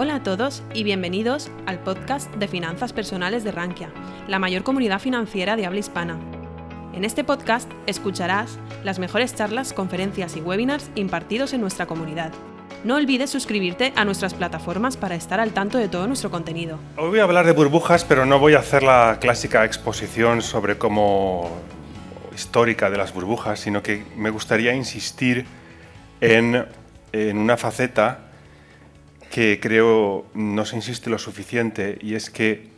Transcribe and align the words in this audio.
Hola 0.00 0.14
a 0.14 0.22
todos 0.22 0.62
y 0.74 0.84
bienvenidos 0.84 1.50
al 1.66 1.80
podcast 1.80 2.32
de 2.36 2.46
Finanzas 2.46 2.92
Personales 2.92 3.42
de 3.42 3.50
Rankia, 3.50 3.90
la 4.28 4.38
mayor 4.38 4.62
comunidad 4.62 5.00
financiera 5.00 5.56
de 5.56 5.66
habla 5.66 5.80
hispana. 5.80 6.20
En 6.94 7.04
este 7.04 7.24
podcast 7.24 7.68
escucharás 7.88 8.60
las 8.84 9.00
mejores 9.00 9.34
charlas, 9.34 9.72
conferencias 9.72 10.36
y 10.36 10.40
webinars 10.40 10.88
impartidos 10.94 11.52
en 11.52 11.62
nuestra 11.62 11.86
comunidad. 11.86 12.30
No 12.84 12.94
olvides 12.94 13.30
suscribirte 13.30 13.92
a 13.96 14.04
nuestras 14.04 14.34
plataformas 14.34 14.96
para 14.96 15.16
estar 15.16 15.40
al 15.40 15.50
tanto 15.50 15.78
de 15.78 15.88
todo 15.88 16.06
nuestro 16.06 16.30
contenido. 16.30 16.78
Hoy 16.96 17.08
voy 17.08 17.18
a 17.18 17.24
hablar 17.24 17.44
de 17.44 17.50
burbujas, 17.50 18.04
pero 18.04 18.24
no 18.24 18.38
voy 18.38 18.54
a 18.54 18.60
hacer 18.60 18.84
la 18.84 19.18
clásica 19.20 19.64
exposición 19.64 20.42
sobre 20.42 20.78
cómo 20.78 21.50
histórica 22.32 22.88
de 22.88 22.98
las 22.98 23.12
burbujas, 23.12 23.58
sino 23.58 23.82
que 23.82 24.04
me 24.14 24.30
gustaría 24.30 24.74
insistir 24.74 25.44
en, 26.20 26.66
en 27.10 27.36
una 27.36 27.56
faceta 27.56 28.27
que 29.38 29.60
creo 29.60 30.26
no 30.34 30.64
se 30.64 30.74
insiste 30.74 31.10
lo 31.10 31.18
suficiente 31.20 31.96
y 32.02 32.16
es 32.16 32.28
que 32.28 32.70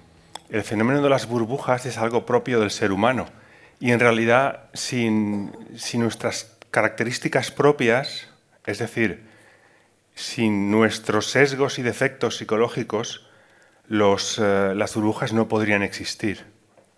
el 0.51 0.63
fenómeno 0.63 1.01
de 1.01 1.09
las 1.09 1.27
burbujas 1.27 1.87
es 1.87 1.97
algo 1.97 2.27
propio 2.27 2.61
del 2.61 2.71
ser 2.71 2.93
humano 2.93 3.25
y 3.79 3.93
en 3.93 3.99
realidad 3.99 4.69
sin, 4.75 5.53
sin 5.75 6.03
nuestras 6.03 6.59
características 6.71 7.51
propias, 7.51 8.29
es 8.67 8.79
decir, 8.79 9.27
sin 10.15 10.71
nuestros 10.71 11.31
sesgos 11.31 11.79
y 11.79 11.83
defectos 11.83 12.37
psicológicos, 12.37 13.27
eh, 13.89 14.75
las 14.77 14.95
burbujas 14.95 15.33
no 15.33 15.49
podrían 15.49 15.83
existir. 15.83 16.45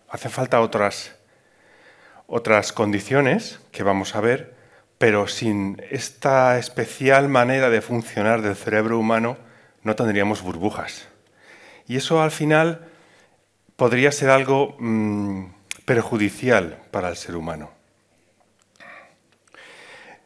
Hace 0.09 0.29
falta 0.29 0.61
otras, 0.61 1.15
otras 2.27 2.73
condiciones 2.73 3.61
que 3.71 3.85
vamos 3.85 4.17
a 4.17 4.21
ver 4.21 4.57
pero 4.99 5.29
sin 5.29 5.83
esta 5.91 6.59
especial 6.59 7.29
manera 7.29 7.71
de 7.71 7.81
funcionar 7.81 8.43
del 8.43 8.57
cerebro 8.57 8.99
humano 8.99 9.37
no 9.83 9.97
tendríamos 9.97 10.43
burbujas. 10.43 11.09
Y 11.87 11.97
eso 11.97 12.23
al 12.23 12.31
final 12.31 12.89
podría 13.77 14.13
ser 14.13 14.31
algo 14.31 14.77
mm, 14.79 15.47
perjudicial 15.85 16.79
para 16.91 17.09
el 17.09 17.17
ser 17.17 17.37
humano. 17.37 17.71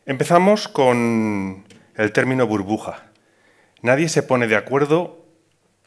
Empezamos 0.05 0.69
con 0.69 1.65
el 1.97 2.13
término 2.13 2.47
burbuja. 2.47 3.05
Nadie 3.83 4.09
se 4.09 4.23
pone 4.23 4.47
de 4.47 4.57
acuerdo 4.57 5.25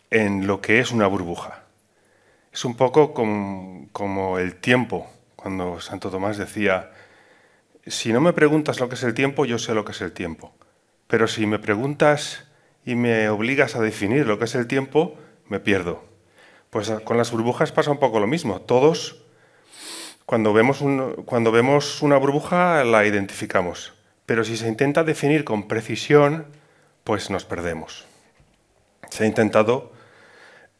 en 0.10 0.48
lo 0.48 0.62
que 0.62 0.80
es 0.80 0.92
una 0.92 1.08
burbuja. 1.08 1.64
Es 2.52 2.66
un 2.66 2.76
poco 2.76 3.14
como 3.14 4.40
el 4.40 4.56
tiempo, 4.56 5.10
cuando 5.36 5.80
Santo 5.80 6.10
Tomás 6.10 6.38
decía, 6.38 6.92
si 7.86 8.12
no 8.12 8.20
me 8.20 8.34
preguntas 8.34 8.80
lo 8.80 8.90
que 8.90 8.96
es 8.96 9.04
el 9.04 9.14
tiempo, 9.14 9.46
yo 9.46 9.58
sé 9.58 9.74
lo 9.74 9.86
que 9.86 9.92
es 9.92 10.02
el 10.02 10.12
tiempo. 10.12 10.54
Pero 11.08 11.28
si 11.28 11.46
me 11.46 11.60
preguntas 11.60 12.49
y 12.86 12.96
me 12.96 13.30
obligas 13.30 13.76
a 13.76 13.82
definir 13.82 14.26
lo 14.26 14.40
que 14.40 14.46
es 14.46 14.56
el 14.56 14.68
tiempo, 14.68 15.18
me 15.48 15.60
pierdo. 15.60 16.04
Pues 16.70 16.92
con 17.04 17.18
las 17.18 17.32
burbujas 17.32 17.72
pasa 17.72 17.92
un 17.92 18.00
poco 18.00 18.20
lo 18.20 18.28
mismo. 18.28 18.62
Todos, 18.62 19.24
cuando 20.26 20.54
vemos, 20.54 20.84
cuando 21.26 21.52
vemos 21.52 22.02
una 22.02 22.18
burbuja, 22.18 22.84
la 22.84 23.06
identificamos. 23.06 23.94
Pero 24.26 24.44
si 24.44 24.58
se 24.58 24.68
intenta 24.68 25.04
definir 25.04 25.44
con 25.44 25.68
precisión, 25.68 26.46
pues 27.04 27.30
nos 27.30 27.46
perdemos. 27.46 28.06
Se 29.10 29.24
ha 29.24 29.28
intentado 29.28 29.92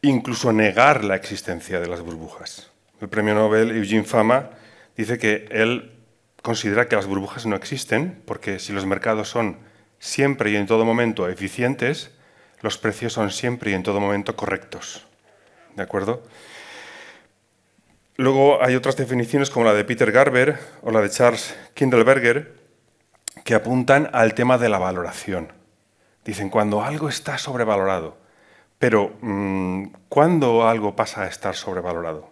incluso 0.02 0.54
negar 0.54 1.04
la 1.04 1.16
existencia 1.16 1.80
de 1.80 1.88
las 1.88 2.02
burbujas. 2.02 2.70
El 3.02 3.10
premio 3.10 3.34
Nobel 3.34 3.76
Eugene 3.76 4.04
Fama 4.04 4.52
dice 4.96 5.18
que 5.18 5.48
él 5.50 5.94
considera 6.42 6.88
que 6.88 6.96
las 6.96 7.08
burbujas 7.08 7.46
no 7.46 7.56
existen, 7.56 8.22
porque 8.26 8.60
si 8.60 8.74
los 8.74 8.86
mercados 8.86 9.30
son 9.30 9.58
siempre 10.00 10.52
y 10.52 10.56
en 10.56 10.66
todo 10.66 10.86
momento 10.86 11.30
eficientes, 11.30 12.12
los 12.62 12.78
precios 12.78 13.14
son 13.14 13.32
siempre 13.32 13.72
y 13.72 13.74
en 13.74 13.84
todo 13.84 14.00
momento 14.00 14.36
correctos. 14.36 15.06
¿De 15.76 15.84
acuerdo? 15.84 16.24
Luego 18.16 18.62
hay 18.62 18.76
otras 18.76 18.98
definiciones 18.98 19.50
como 19.50 19.66
la 19.66 19.74
de 19.74 19.86
Peter 19.86 20.12
Garber 20.12 20.60
o 20.82 20.92
la 20.92 21.02
de 21.02 21.10
Charles 21.10 21.56
Kindleberger 21.74 22.54
que 23.46 23.56
apuntan 23.56 24.10
al 24.12 24.34
tema 24.34 24.58
de 24.58 24.68
la 24.68 24.78
valoración. 24.78 25.54
Dicen 26.26 26.50
cuando 26.50 26.84
algo 26.84 27.08
está 27.08 27.38
sobrevalorado. 27.38 28.18
Pero, 28.78 29.18
mm, 29.22 29.86
¿cuándo 30.10 30.68
algo 30.68 30.96
pasa 30.96 31.24
a 31.24 31.28
estar 31.28 31.56
sobrevalorado? 31.56 32.32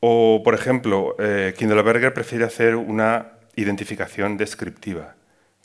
O, 0.00 0.42
por 0.42 0.54
ejemplo, 0.54 1.14
eh, 1.18 1.54
Kindleberger 1.56 2.14
prefiere 2.14 2.44
hacer 2.44 2.76
una 2.76 3.32
identificación 3.54 4.36
descriptiva. 4.36 5.14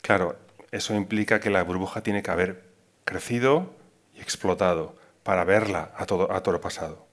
Claro, 0.02 0.36
eso 0.72 0.94
implica 0.94 1.40
que 1.40 1.50
la 1.50 1.62
burbuja 1.62 2.02
tiene 2.02 2.22
que 2.22 2.30
haber 2.30 2.64
crecido 3.04 3.74
y 4.14 4.20
explotado 4.20 4.96
para 5.22 5.44
verla 5.44 5.92
a 5.96 6.06
todo, 6.06 6.32
a 6.32 6.60
pasado. 6.60 7.06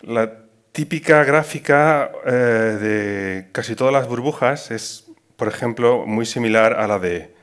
La 0.00 0.44
típica 0.72 1.24
gráfica 1.24 2.10
eh, 2.26 2.30
de 2.30 3.48
casi 3.52 3.74
todas 3.74 3.92
las 3.92 4.08
burbujas 4.08 4.70
es, 4.70 5.10
por 5.36 5.48
ejemplo, 5.48 6.04
muy 6.06 6.26
similar 6.26 6.74
a 6.74 6.86
la, 6.86 6.98
de, 6.98 7.34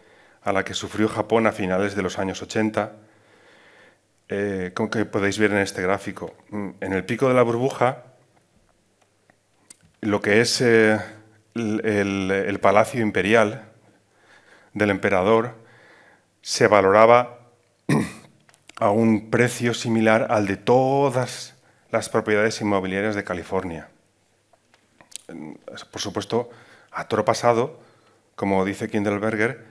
a 0.43 0.51
la 0.51 0.63
que 0.63 0.73
sufrió 0.73 1.07
Japón 1.07 1.47
a 1.47 1.51
finales 1.51 1.95
de 1.95 2.01
los 2.01 2.19
años 2.19 2.41
80 2.41 2.93
eh, 4.33 4.71
como 4.73 4.89
que 4.89 5.03
podéis 5.03 5.37
ver 5.37 5.51
en 5.51 5.57
este 5.57 5.81
gráfico. 5.81 6.33
Mm, 6.51 6.69
en 6.79 6.93
el 6.93 7.03
pico 7.03 7.27
de 7.27 7.33
la 7.33 7.43
burbuja, 7.43 8.05
lo 9.99 10.21
que 10.21 10.39
es 10.39 10.61
eh, 10.61 10.97
el, 11.53 12.59
palacio 12.61 13.01
imperial 13.01 13.70
del 14.73 14.89
emperador 14.89 15.55
se 16.41 16.67
valoraba 16.67 17.39
a 18.77 18.91
un 18.91 19.29
precio 19.29 19.73
similar 19.73 20.27
al 20.29 20.47
de 20.47 20.57
todas 20.57 21.55
las 21.91 22.09
propiedades 22.09 22.59
inmobiliarias 22.61 23.15
de 23.15 23.23
California. 23.23 23.89
Por 25.91 26.01
supuesto, 26.01 26.49
a 26.91 27.07
toro 27.07 27.23
pasado, 27.25 27.79
como 28.35 28.65
dice 28.65 28.89
Kindleberger, 28.89 29.65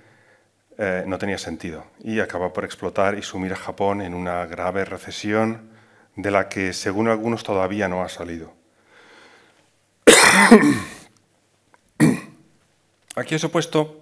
eh, 0.78 1.04
no 1.06 1.18
tenía 1.18 1.36
sentido 1.38 1.84
y 2.02 2.20
acaba 2.20 2.52
por 2.52 2.64
explotar 2.64 3.18
y 3.18 3.22
sumir 3.22 3.52
a 3.52 3.56
Japón 3.56 4.00
en 4.00 4.14
una 4.14 4.46
grave 4.46 4.84
recesión 4.84 5.70
de 6.16 6.30
la 6.30 6.48
que, 6.48 6.72
según 6.72 7.08
algunos, 7.08 7.42
todavía 7.42 7.88
no 7.88 8.02
ha 8.02 8.08
salido. 8.08 8.54
Aquí 13.16 13.34
he 13.34 13.48
puesto 13.48 13.99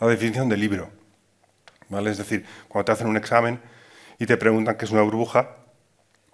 la 0.00 0.06
definición 0.06 0.48
del 0.48 0.60
libro. 0.60 0.90
¿vale? 1.88 2.10
Es 2.10 2.18
decir, 2.18 2.44
cuando 2.68 2.86
te 2.86 2.92
hacen 2.92 3.06
un 3.06 3.16
examen 3.16 3.60
y 4.18 4.26
te 4.26 4.36
preguntan 4.36 4.76
qué 4.76 4.84
es 4.84 4.90
una 4.90 5.02
burbuja, 5.02 5.56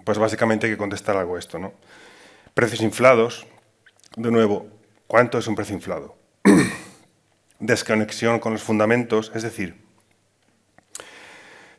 pues 0.04 0.18
básicamente 0.18 0.66
hay 0.66 0.72
que 0.72 0.78
contestar 0.78 1.16
algo 1.16 1.38
esto. 1.38 1.58
¿no? 1.58 1.72
Precios 2.54 2.80
inflados, 2.80 3.46
de 4.16 4.30
nuevo, 4.30 4.68
¿cuánto 5.06 5.38
es 5.38 5.46
un 5.46 5.54
precio 5.54 5.74
inflado? 5.74 6.16
desconexión 7.58 8.40
con 8.40 8.52
los 8.52 8.62
fundamentos, 8.62 9.32
es 9.34 9.42
decir, 9.42 9.80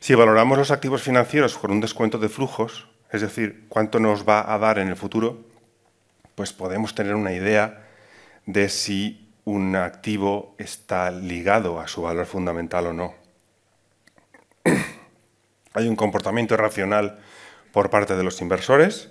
si 0.00 0.14
valoramos 0.14 0.58
los 0.58 0.70
activos 0.70 1.02
financieros 1.02 1.56
con 1.56 1.70
un 1.70 1.80
descuento 1.80 2.18
de 2.18 2.28
flujos, 2.28 2.88
es 3.10 3.20
decir, 3.20 3.66
cuánto 3.68 4.00
nos 4.00 4.28
va 4.28 4.52
a 4.52 4.58
dar 4.58 4.78
en 4.78 4.88
el 4.88 4.96
futuro, 4.96 5.46
pues 6.34 6.52
podemos 6.52 6.94
tener 6.94 7.14
una 7.14 7.32
idea 7.32 7.86
de 8.44 8.68
si 8.68 9.23
un 9.44 9.76
activo 9.76 10.54
está 10.58 11.10
ligado 11.10 11.80
a 11.80 11.88
su 11.88 12.02
valor 12.02 12.26
fundamental 12.26 12.86
o 12.86 12.92
no. 12.92 13.14
Hay 15.74 15.88
un 15.88 15.96
comportamiento 15.96 16.56
racional 16.56 17.18
por 17.72 17.90
parte 17.90 18.16
de 18.16 18.22
los 18.22 18.40
inversores, 18.40 19.10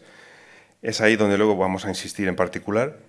es 0.81 1.01
ahí 1.01 1.15
donde 1.15 1.37
luego 1.37 1.55
vamos 1.55 1.85
a 1.85 1.89
insistir 1.89 2.27
en 2.27 2.35
particular, 2.35 2.99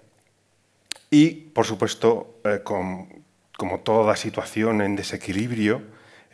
y 1.11 1.31
por 1.31 1.65
supuesto 1.65 2.41
eh, 2.45 2.61
como 2.63 3.81
toda 3.81 4.17
situación 4.17 4.83
en 4.83 4.97
desequilibrio, 4.97 5.83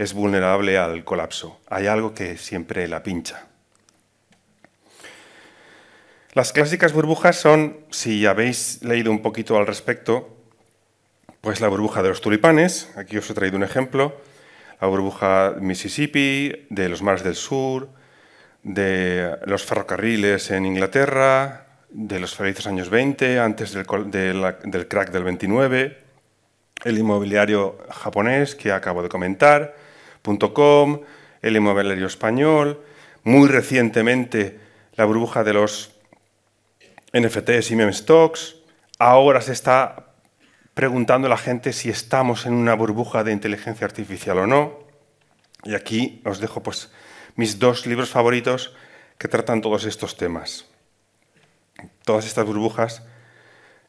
es 0.01 0.15
vulnerable 0.15 0.79
al 0.79 1.05
colapso. 1.05 1.61
Hay 1.69 1.87
algo 1.87 2.15
que 2.15 2.39
siempre 2.39 2.89
la 2.89 3.03
pincha. 3.03 3.47
Las 6.33 6.55
clásicas 6.55 6.95
burbujas 6.95 7.37
son, 7.37 7.81
si 7.91 8.25
habéis 8.25 8.83
leído 8.83 9.11
un 9.11 9.21
poquito 9.21 9.59
al 9.59 9.67
respecto, 9.67 10.40
pues 11.41 11.61
la 11.61 11.69
burbuja 11.69 12.03
de 12.03 12.11
los 12.11 12.21
tulipanes, 12.21 12.91
aquí 12.97 13.17
os 13.17 13.31
he 13.31 13.35
traído 13.35 13.57
un 13.57 13.63
ejemplo, 13.63 14.15
la 14.81 14.89
burbuja 14.89 15.55
Mississippi, 15.61 16.67
de 16.69 16.89
los 16.89 17.03
mares 17.03 17.23
del 17.23 17.35
sur, 17.35 17.89
de 18.63 19.39
los 19.47 19.65
ferrocarriles 19.65 20.51
en 20.51 20.67
Inglaterra, 20.67 21.67
de 21.91 22.21
los 22.21 22.35
felices 22.35 22.67
años 22.67 22.91
20, 22.91 23.41
antes 23.41 23.73
del, 23.73 23.87
crack 23.87 25.11
del 25.11 25.25
29, 25.25 25.99
el 26.85 26.99
inmobiliario 26.99 27.79
japonés 27.91 28.55
que 28.55 28.73
acabo 28.73 29.03
de 29.03 29.09
comentar, 29.09 29.75
.com, 30.55 31.01
el 31.41 31.57
inmobiliario 31.57 32.07
español, 32.07 32.83
muy 33.25 33.49
recientemente 33.49 34.59
la 34.95 35.07
burbuja 35.07 35.43
de 35.43 35.55
los 35.55 35.93
NFTs 37.13 37.71
y 37.71 37.77
meme 37.77 37.93
stocks. 37.93 38.57
Ahora 38.99 39.41
se 39.41 39.53
está 39.53 40.10
preguntando 40.75 41.29
la 41.29 41.37
gente 41.37 41.73
si 41.73 41.91
estamos 41.91 42.47
en 42.47 42.55
una 42.55 42.75
burbuja 42.75 43.25
de 43.25 43.33
inteligencia 43.33 43.87
artificial 43.87 44.39
o 44.39 44.47
no. 44.47 44.79
Y 45.65 45.75
aquí 45.75 46.23
os 46.25 46.41
dejo 46.41 46.63
pues, 46.63 46.91
mis 47.37 47.59
dos 47.59 47.87
libros 47.87 48.11
favoritos 48.11 48.75
que 49.19 49.29
tratan 49.29 49.61
todos 49.61 49.85
estos 49.85 50.17
temas, 50.17 50.65
todas 52.05 52.27
estas 52.27 52.47
burbujas 52.47 53.03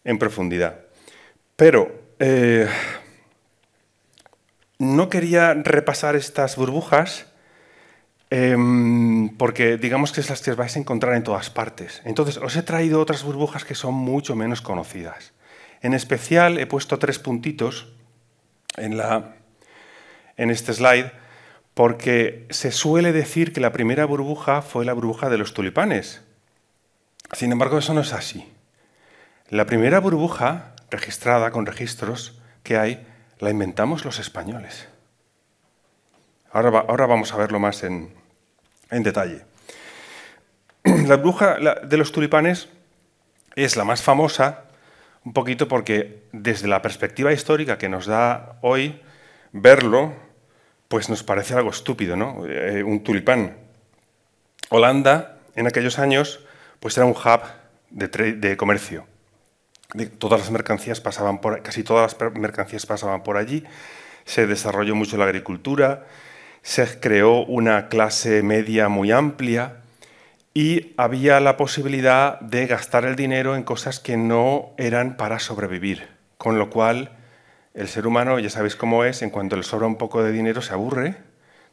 en 0.03 0.19
profundidad. 0.19 0.81
Pero 1.55 1.91
eh, 2.19 2.67
no 4.77 5.09
quería 5.09 5.53
repasar 5.53 6.15
estas 6.15 6.55
burbujas 6.55 7.27
em, 8.29 9.29
porque 9.37 9.77
digamos 9.77 10.11
que 10.11 10.21
es 10.21 10.29
las 10.29 10.41
que 10.41 10.53
vais 10.53 10.75
a 10.75 10.79
encontrar 10.79 11.15
en 11.15 11.23
todas 11.23 11.49
partes. 11.49 12.01
Entonces 12.03 12.37
os 12.37 12.55
he 12.55 12.63
traído 12.63 12.99
otras 12.99 13.23
burbujas 13.23 13.63
que 13.63 13.75
son 13.75 13.93
mucho 13.93 14.35
menos 14.35 14.61
conocidas. 14.61 15.33
En 15.81 15.93
especial 15.93 16.57
he 16.57 16.67
puesto 16.67 16.99
tres 16.99 17.19
puntitos 17.19 17.91
en, 18.77 18.97
la, 18.97 19.35
en 20.37 20.51
este 20.51 20.73
slide 20.73 21.11
porque 21.73 22.47
se 22.49 22.71
suele 22.71 23.11
decir 23.13 23.53
que 23.53 23.61
la 23.61 23.71
primera 23.71 24.05
burbuja 24.05 24.61
fue 24.61 24.85
la 24.85 24.93
burbuja 24.93 25.29
de 25.29 25.37
los 25.37 25.53
tulipanes. 25.53 26.21
Sin 27.33 27.51
embargo, 27.51 27.77
eso 27.77 27.93
no 27.93 28.01
es 28.01 28.13
así. 28.13 28.51
La 29.49 29.65
primera 29.65 29.99
burbuja 29.99 30.75
registrada 30.89 31.51
con 31.51 31.65
registros 31.65 32.39
que 32.63 32.77
hay 32.77 33.07
la 33.39 33.49
inventamos 33.49 34.05
los 34.05 34.19
españoles. 34.19 34.87
Ahora, 36.51 36.85
ahora 36.87 37.05
vamos 37.07 37.33
a 37.33 37.37
verlo 37.37 37.59
más 37.59 37.83
en, 37.83 38.13
detalle. 38.89 39.45
La 40.83 41.15
burbuja 41.15 41.57
de 41.83 41.97
los 41.97 42.11
tulipanes 42.11 42.67
es 43.55 43.77
la 43.77 43.85
más 43.85 44.01
famosa, 44.01 44.65
un 45.23 45.33
poquito 45.33 45.67
porque 45.67 46.23
desde 46.31 46.67
la 46.67 46.81
perspectiva 46.81 47.31
histórica 47.31 47.77
que 47.77 47.89
nos 47.89 48.05
da 48.05 48.57
hoy, 48.61 49.01
verlo, 49.51 50.13
pues 50.87 51.09
nos 51.09 51.23
parece 51.23 51.53
algo 51.53 51.69
estúpido, 51.69 52.15
¿no? 52.15 52.45
Eh, 52.47 52.83
un 52.83 53.03
tulipán. 53.03 53.57
Holanda, 54.69 55.39
en 55.55 55.67
aquellos 55.67 55.99
años, 55.99 56.45
pues 56.79 56.97
era 56.97 57.05
un 57.05 57.13
hub 57.13 57.41
de, 57.89 58.07
de 58.33 58.57
comercio 58.57 59.05
todas 60.17 60.39
las 60.39 60.51
mercancías 60.51 61.01
pasaban 61.01 61.39
por, 61.41 61.61
casi 61.61 61.83
todas 61.83 62.15
las 62.19 62.33
mercancías 62.33 62.85
pasaban 62.85 63.23
por 63.23 63.37
allí, 63.37 63.63
se 64.25 64.47
desarrolló 64.47 64.95
mucho 64.95 65.17
la 65.17 65.25
agricultura, 65.25 66.05
se 66.61 66.99
creó 66.99 67.43
una 67.43 67.89
clase 67.89 68.43
media 68.43 68.87
muy 68.87 69.11
amplia 69.11 69.80
y 70.53 70.93
había 70.97 71.39
la 71.39 71.55
posibilidad 71.57 72.39
de 72.41 72.67
gastar 72.67 73.05
el 73.05 73.15
dinero 73.15 73.55
en 73.55 73.63
cosas 73.63 73.99
que 73.99 74.17
no 74.17 74.71
eran 74.77 75.15
para 75.15 75.39
sobrevivir, 75.39 76.09
con 76.37 76.59
lo 76.59 76.69
cual 76.69 77.11
el 77.73 77.87
ser 77.87 78.05
humano, 78.05 78.37
ya 78.39 78.49
sabéis 78.49 78.75
cómo 78.75 79.05
es, 79.05 79.21
en 79.21 79.29
cuanto 79.29 79.55
le 79.55 79.63
sobra 79.63 79.87
un 79.87 79.95
poco 79.95 80.23
de 80.23 80.31
dinero 80.31 80.61
se 80.61 80.73
aburre, 80.73 81.15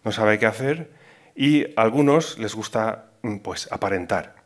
no 0.05 0.13
sabe 0.13 0.39
qué 0.39 0.47
hacer 0.47 0.91
y 1.35 1.65
a 1.77 1.83
algunos 1.83 2.39
les 2.39 2.55
gusta 2.55 3.07
mm, 3.23 3.39
pues 3.39 3.69
aparentar. 3.73 4.37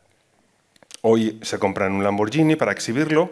Hoy 1.01 1.39
se 1.43 1.59
compran 1.59 1.91
un 1.91 2.03
Lamborghini 2.03 2.55
para 2.55 2.71
exhibirlo, 2.71 3.29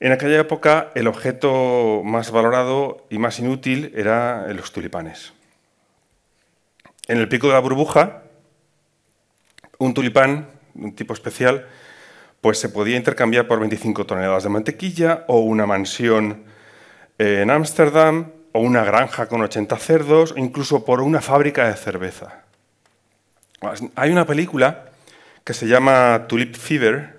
en 0.00 0.12
aquella 0.12 0.38
época 0.38 0.92
el 0.94 1.08
objeto 1.08 2.02
más 2.04 2.30
valorado 2.30 3.04
y 3.10 3.18
más 3.18 3.40
inútil 3.40 3.92
era 3.96 4.46
los 4.52 4.70
tulipanes. 4.70 5.32
En 7.08 7.18
el 7.18 7.28
pico 7.28 7.48
de 7.48 7.54
la 7.54 7.58
burbuja, 7.58 8.22
un 9.78 9.94
tulipán, 9.94 10.48
un 10.74 10.94
tipo 10.94 11.12
especial, 11.14 11.66
pues 12.40 12.58
se 12.58 12.68
podía 12.68 12.96
intercambiar 12.96 13.48
por 13.48 13.60
25 13.60 14.06
toneladas 14.06 14.44
de 14.44 14.48
mantequilla 14.48 15.24
o 15.28 15.40
una 15.40 15.66
mansión 15.66 16.44
en 17.18 17.50
Ámsterdam 17.50 18.32
o 18.52 18.60
una 18.60 18.84
granja 18.84 19.26
con 19.26 19.42
80 19.42 19.76
cerdos 19.76 20.32
o 20.32 20.38
incluso 20.38 20.84
por 20.84 21.00
una 21.00 21.20
fábrica 21.20 21.68
de 21.68 21.74
cerveza. 21.74 22.44
Hay 23.96 24.10
una 24.10 24.24
película 24.24 24.90
que 25.44 25.54
se 25.54 25.66
llama 25.66 26.26
Tulip 26.28 26.54
Fever, 26.54 27.16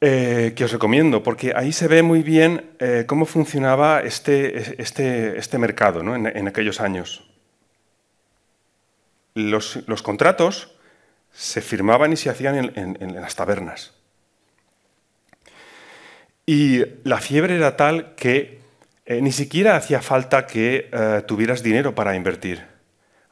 eh, 0.00 0.52
que 0.54 0.64
os 0.64 0.72
recomiendo, 0.72 1.22
porque 1.22 1.52
ahí 1.56 1.72
se 1.72 1.88
ve 1.88 2.02
muy 2.02 2.22
bien 2.22 2.72
eh, 2.78 3.04
cómo 3.06 3.26
funcionaba 3.26 4.00
este, 4.00 4.80
este, 4.80 5.38
este 5.38 5.58
mercado 5.58 6.00
en, 6.00 6.48
aquellos 6.48 6.80
años. 6.80 7.24
Los, 9.34 9.82
contratos 10.02 10.73
se 11.34 11.60
firmaban 11.60 12.12
y 12.12 12.16
se 12.16 12.30
hacían 12.30 12.72
en, 12.74 13.14
las 13.14 13.34
tabernas. 13.34 13.92
Y 16.46 16.84
la 17.04 17.18
fiebre 17.18 17.56
era 17.56 17.76
tal 17.76 18.14
que 18.14 18.60
eh, 19.04 19.20
ni 19.20 19.32
siquiera 19.32 19.76
hacía 19.76 20.00
falta 20.00 20.46
que 20.46 20.88
tuvieras 21.26 21.62
dinero 21.62 21.94
para 21.94 22.14
invertir. 22.14 22.74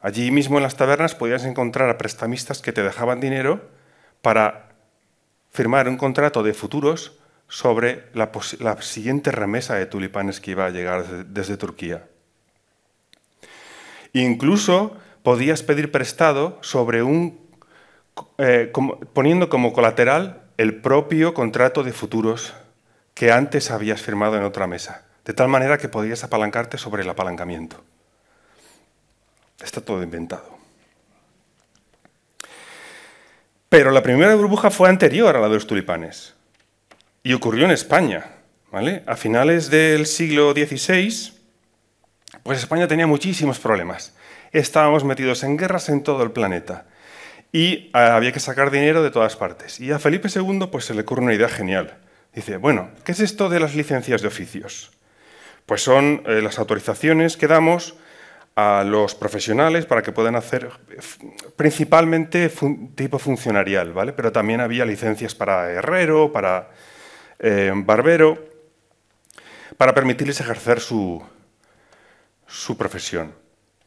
Allí 0.03 0.31
mismo 0.31 0.57
en 0.57 0.63
las 0.63 0.75
tabernas 0.75 1.15
podías 1.15 1.45
encontrar 1.45 1.89
a 1.89 1.97
prestamistas 1.97 2.61
que 2.61 2.73
te 2.73 2.83
dejaban 2.83 3.21
dinero 3.21 3.69
para 4.21 4.73
firmar 5.49 5.87
un 5.87 5.95
contrato 5.95 6.43
de 6.43 6.53
futuros 6.53 7.19
sobre 7.47 8.05
la, 8.13 8.31
siguiente 8.81 9.31
remesa 9.31 9.75
de 9.75 9.85
tulipanes 9.85 10.41
que 10.41 10.51
iba 10.51 10.65
a 10.65 10.71
llegar 10.71 11.27
desde, 11.27 11.55
Turquía. 11.55 12.07
Incluso 14.11 14.97
podías 15.21 15.61
pedir 15.61 15.91
prestado 15.91 16.57
sobre 16.61 17.03
un, 17.03 17.39
eh, 18.37 18.71
poniendo 19.13 19.49
como 19.49 19.73
colateral 19.73 20.43
el 20.57 20.75
propio 20.81 21.33
contrato 21.33 21.83
de 21.83 21.93
futuros 21.93 22.53
que 23.13 23.31
antes 23.31 23.71
habías 23.71 24.01
firmado 24.01 24.37
en 24.37 24.43
otra 24.43 24.67
mesa, 24.67 25.05
de 25.25 25.33
tal 25.33 25.47
manera 25.47 25.77
que 25.77 25.89
podías 25.89 26.23
apalancarte 26.23 26.77
sobre 26.77 27.03
el 27.03 27.09
apalancamiento. 27.09 27.83
Está 29.63 29.81
todo 29.81 30.03
inventado. 30.03 30.57
Pero 33.69 33.91
la 33.91 34.03
primera 34.03 34.35
burbuja 34.35 34.69
fue 34.69 34.89
anterior 34.89 35.35
a 35.35 35.39
la 35.39 35.47
de 35.47 35.55
los 35.55 35.67
tulipanes 35.67 36.35
y 37.23 37.33
ocurrió 37.33 37.65
en 37.65 37.71
España. 37.71 38.25
¿vale? 38.71 39.03
A 39.05 39.15
finales 39.15 39.69
del 39.69 40.05
siglo 40.05 40.51
XVI, 40.51 41.33
pues 42.43 42.59
España 42.59 42.87
tenía 42.87 43.07
muchísimos 43.07 43.59
problemas. 43.59 44.13
Estábamos 44.51 45.03
metidos 45.03 45.43
en 45.43 45.57
guerras 45.57 45.89
en 45.89 46.03
todo 46.03 46.23
el 46.23 46.31
planeta 46.31 46.85
y 47.53 47.91
ah, 47.93 48.15
había 48.15 48.31
que 48.31 48.39
sacar 48.39 48.71
dinero 48.71 49.03
de 49.03 49.11
todas 49.11 49.37
partes. 49.37 49.79
Y 49.79 49.91
a 49.91 49.99
Felipe 49.99 50.27
II 50.27 50.67
pues, 50.71 50.85
se 50.85 50.95
le 50.95 51.01
ocurre 51.01 51.21
una 51.21 51.35
idea 51.35 51.47
genial. 51.47 51.99
Dice, 52.33 52.57
bueno, 52.57 52.89
¿qué 53.05 53.11
es 53.11 53.19
esto 53.19 53.47
de 53.47 53.59
las 53.59 53.75
licencias 53.75 54.23
de 54.23 54.27
oficios? 54.27 54.91
Pues 55.67 55.83
son 55.83 56.23
eh, 56.25 56.41
las 56.41 56.57
autorizaciones 56.57 57.37
que 57.37 57.47
damos 57.47 57.95
a 58.55 58.83
los 58.83 59.13
profesionales 59.13 59.85
para 59.85 60.01
que 60.01 60.11
puedan 60.11 60.35
hacer 60.35 60.69
principalmente 61.55 62.51
tipo 62.95 63.19
funcionarial, 63.19 63.93
¿vale? 63.93 64.13
Pero 64.13 64.31
también 64.31 64.59
había 64.59 64.85
licencias 64.85 65.35
para 65.35 65.71
herrero, 65.71 66.31
para 66.31 66.71
eh, 67.39 67.71
barbero, 67.75 68.47
para 69.77 69.93
permitirles 69.93 70.39
ejercer 70.39 70.79
su, 70.79 71.23
su 72.47 72.77
profesión. 72.77 73.42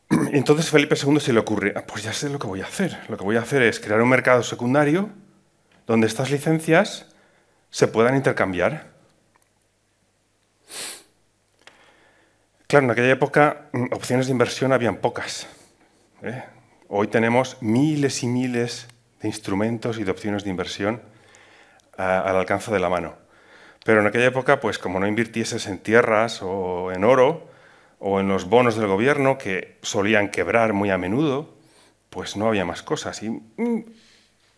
Entonces 0.32 0.70
Felipe 0.70 0.94
II 0.94 1.20
se 1.20 1.32
le 1.32 1.40
ocurre, 1.40 1.72
ah, 1.76 1.84
pues 1.86 2.04
ya 2.04 2.12
sé 2.12 2.28
lo 2.28 2.38
que 2.38 2.46
voy 2.46 2.60
a 2.60 2.64
hacer. 2.64 2.98
Lo 3.08 3.16
que 3.16 3.24
voy 3.24 3.36
a 3.36 3.40
hacer 3.40 3.62
es 3.62 3.80
crear 3.80 4.00
un 4.00 4.08
mercado 4.08 4.42
secundario 4.42 5.10
donde 5.86 6.06
estas 6.06 6.30
licencias 6.30 7.06
se 7.70 7.88
puedan 7.88 8.16
intercambiar. 8.16 8.94
Claro, 12.66 12.86
en 12.86 12.90
aquella 12.90 13.10
época 13.10 13.68
mm, 13.72 13.92
opciones 13.92 14.26
de 14.26 14.32
inversión 14.32 14.72
habían 14.72 14.96
pocas. 14.96 15.46
¿eh? 16.22 16.44
Hoy 16.88 17.08
tenemos 17.08 17.56
miles 17.60 18.22
y 18.22 18.28
miles 18.28 18.88
de 19.20 19.28
instrumentos 19.28 19.98
y 19.98 20.04
de 20.04 20.10
opciones 20.10 20.44
de 20.44 20.50
inversión 20.50 21.02
al 21.96 22.36
alcance 22.36 22.70
de 22.70 22.78
la 22.78 22.88
mano. 22.88 23.14
Pero 23.84 24.00
en 24.00 24.06
aquella 24.06 24.26
época, 24.26 24.60
pues 24.60 24.78
como 24.78 25.00
no 25.00 25.06
invirtieses 25.06 25.66
en 25.66 25.78
tierras 25.78 26.42
o 26.42 26.92
en 26.92 27.04
oro 27.04 27.48
o 27.98 28.20
en 28.20 28.28
los 28.28 28.48
bonos 28.48 28.76
del 28.76 28.86
gobierno 28.86 29.38
que 29.38 29.78
solían 29.82 30.30
quebrar 30.30 30.72
muy 30.72 30.90
a 30.90 30.98
menudo, 30.98 31.54
pues 32.10 32.36
no 32.36 32.48
había 32.48 32.64
más 32.64 32.82
cosas. 32.82 33.22
Y 33.22 33.30
mm, 33.30 33.84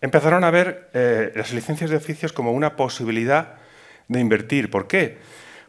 empezaron 0.01 0.45
a 0.45 0.51
ver 0.51 0.91
eh, 0.95 1.33
las 1.35 1.53
licencias 1.53 1.91
de 1.91 1.97
oficios 1.97 2.33
como 2.33 2.53
una 2.53 2.77
posibilidad 2.77 3.57
de 4.09 4.21
invertir. 4.21 4.71
¿Por 4.71 4.87
qué? 4.87 5.19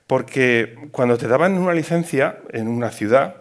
Porque 0.07 0.89
cuando 0.91 1.17
te 1.17 1.27
daban 1.27 1.57
una 1.57 1.73
licencia 1.73 2.39
en 2.51 2.67
una 2.67 2.91
ciudad, 2.91 3.37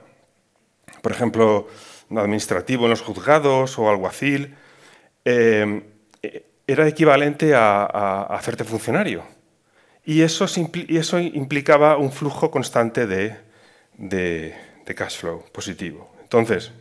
por 1.03 1.13
ejemplo, 1.13 1.69
administrativo 2.11 2.85
en 2.85 2.91
los 2.91 3.03
juzgados 3.03 3.79
o 3.79 3.89
alguacil, 3.89 4.55
eh, 5.25 5.83
era 6.67 6.87
equivalente 6.87 7.55
a, 7.55 8.23
hacerte 8.25 8.65
funcionario. 8.65 9.25
Y 10.05 10.23
eso, 10.23 10.47
implicaba 11.19 11.97
un 11.97 12.13
flujo 12.13 12.51
constante 12.51 13.07
de, 13.07 13.37
de, 13.99 14.55
cash 14.97 15.19
flow 15.19 15.45
positivo. 15.53 16.11
Entonces, 16.23 16.73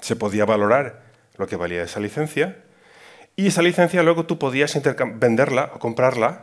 se 0.00 0.16
podía 0.16 0.46
valorar 0.46 1.02
lo 1.36 1.46
que 1.46 1.56
valía 1.56 1.82
esa 1.82 2.00
licencia 2.00 2.64
y 3.36 3.48
esa 3.48 3.60
licencia 3.60 4.02
luego 4.02 4.24
tú 4.24 4.38
podías 4.38 4.78
venderla 5.16 5.72
o 5.74 5.78
comprarla 5.78 6.42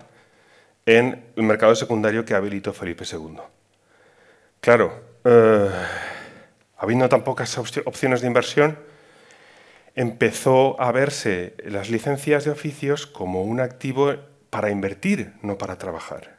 en 0.85 1.25
el 1.35 1.43
mercado 1.43 1.75
secundario 1.75 2.25
que 2.25 2.35
habilitó 2.35 2.73
Felipe 2.73 3.05
II. 3.11 3.37
Claro, 4.61 5.01
eh, 5.25 5.69
habiendo 6.77 7.09
tan 7.09 7.23
pocas 7.23 7.57
opciones 7.57 8.21
de 8.21 8.27
inversión, 8.27 8.77
empezó 9.95 10.79
a 10.79 10.91
verse 10.91 11.55
las 11.65 11.89
licencias 11.89 12.45
de 12.45 12.51
oficios 12.51 13.07
como 13.07 13.43
un 13.43 13.59
activo 13.59 14.15
para 14.49 14.69
invertir, 14.69 15.33
no 15.41 15.57
para 15.57 15.77
trabajar. 15.77 16.37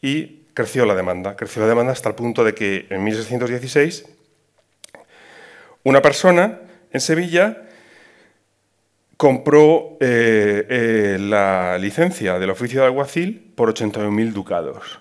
Y 0.00 0.43
creció 0.54 0.86
la 0.86 0.94
demanda, 0.94 1.36
creció 1.36 1.62
la 1.62 1.68
demanda 1.68 1.92
hasta 1.92 2.08
el 2.08 2.14
punto 2.14 2.44
de 2.44 2.54
que 2.54 2.86
en 2.88 3.04
1616 3.04 4.06
una 5.82 6.00
persona 6.00 6.60
en 6.92 7.00
Sevilla 7.00 7.64
compró 9.16 9.96
eh, 10.00 10.66
eh, 10.68 11.16
la 11.20 11.78
licencia 11.78 12.38
del 12.38 12.50
oficio 12.50 12.80
de 12.80 12.86
alguacil 12.86 13.52
por 13.54 13.72
81.000 13.72 14.32
ducados, 14.32 15.00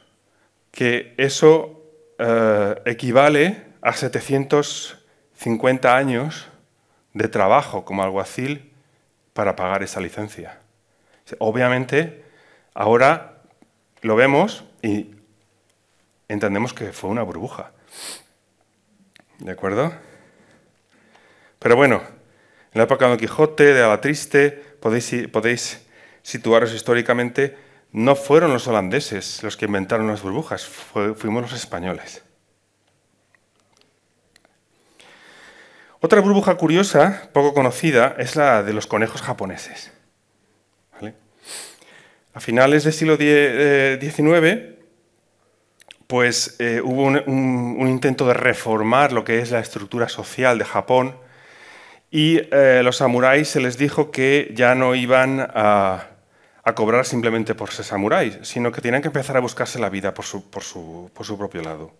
que 0.71 1.13
eso 1.17 1.81
eh, 2.19 2.75
equivale 2.85 3.63
a 3.81 3.93
750 3.93 5.95
años 5.95 6.47
de 7.13 7.27
trabajo 7.27 7.85
como 7.85 8.03
alguacil 8.03 8.71
para 9.33 9.55
pagar 9.55 9.83
esa 9.83 10.01
licencia. 10.01 10.59
Obviamente, 11.39 12.23
ahora 12.73 13.41
lo 14.01 14.15
vemos 14.15 14.65
y 14.81 15.12
entendemos 16.27 16.73
que 16.73 16.91
fue 16.91 17.09
una 17.09 17.23
burbuja. 17.23 17.71
¿De 19.39 19.51
acuerdo? 19.51 19.93
Pero 21.59 21.75
bueno, 21.75 22.01
en 22.73 22.79
la 22.79 22.83
época 22.83 23.05
de 23.05 23.11
Don 23.11 23.19
Quijote, 23.19 23.73
de 23.73 23.83
Alatriste, 23.83 24.51
podéis, 24.51 25.27
podéis 25.31 25.85
situaros 26.21 26.73
históricamente, 26.73 27.57
no 27.91 28.15
fueron 28.15 28.51
los 28.53 28.67
holandeses 28.67 29.43
los 29.43 29.55
que 29.55 29.65
inventaron 29.65 30.07
las 30.07 30.21
burbujas, 30.21 30.65
fuimos 30.65 31.43
los 31.43 31.53
españoles. 31.53 32.23
Otra 35.99 36.19
burbuja 36.19 36.55
curiosa, 36.55 37.29
poco 37.31 37.53
conocida, 37.53 38.15
es 38.17 38.35
la 38.35 38.61
de 38.61 38.73
los 38.73 38.87
conejos 38.87 39.21
japoneses. 39.21 39.91
A 42.33 42.39
finales 42.39 42.83
del 42.83 42.93
siglo 42.93 43.15
XIX, 43.15 43.29
eh, 43.29 44.72
pues 46.13 46.57
eh, 46.59 46.79
hubo 46.79 47.05
un, 47.05 47.87
intento 47.87 48.27
de 48.27 48.35
reformar 48.35 49.11
lo 49.13 49.23
que 49.23 49.39
es 49.39 49.49
la 49.49 49.59
estructura 49.59 50.07
social 50.09 50.59
de 50.59 50.63
Japón 50.63 51.15
y 52.11 52.37
eh, 52.51 52.81
los 52.83 52.97
samuráis 52.97 53.47
se 53.47 53.59
les 53.59 53.79
dijo 53.79 54.11
que 54.11 54.51
ya 54.53 54.75
no 54.75 54.93
iban 54.93 55.39
a, 55.39 56.09
cobrar 56.75 57.07
simplemente 57.07 57.55
por 57.55 57.71
ser 57.71 57.85
samuráis, 57.85 58.37
sino 58.43 58.71
que 58.71 58.79
tenían 58.79 59.01
que 59.01 59.07
empezar 59.07 59.37
a 59.37 59.39
buscarse 59.39 59.79
la 59.79 59.89
vida 59.89 60.13
por 60.13 60.23
su, 60.23 60.51
propio 61.35 61.63
lado. 61.63 61.91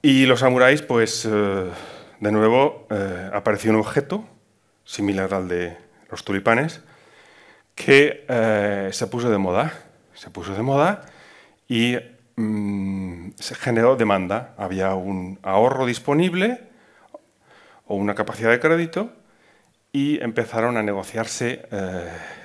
Y 0.00 0.24
los 0.24 0.40
samuráis, 0.40 0.80
pues, 0.80 1.28
eh, 1.30 1.64
de 2.20 2.32
nuevo, 2.32 2.86
eh, 2.88 3.30
apareció 3.34 3.70
un 3.72 3.80
objeto 3.80 4.24
similar 4.86 5.34
al 5.34 5.46
de 5.46 5.76
los 6.10 6.24
tulipanes 6.24 6.80
que 7.74 8.24
se 8.92 9.06
puso 9.08 9.28
de 9.28 9.36
moda. 9.36 9.74
Se 10.14 10.30
puso 10.30 10.54
de 10.54 10.62
moda 10.62 11.04
y 11.68 11.96
mm, 12.36 13.30
se 13.36 13.54
generó 13.54 13.96
demanda. 13.96 14.54
Había 14.56 14.94
un 14.94 15.38
ahorro 15.42 15.86
disponible 15.86 16.62
o 17.86 17.94
una 17.94 18.14
capacidad 18.14 18.50
de 18.50 18.60
crédito 18.60 19.12
y 19.92 20.20
empezaron 20.22 20.76
a 20.76 20.82
negociarse 20.82 21.66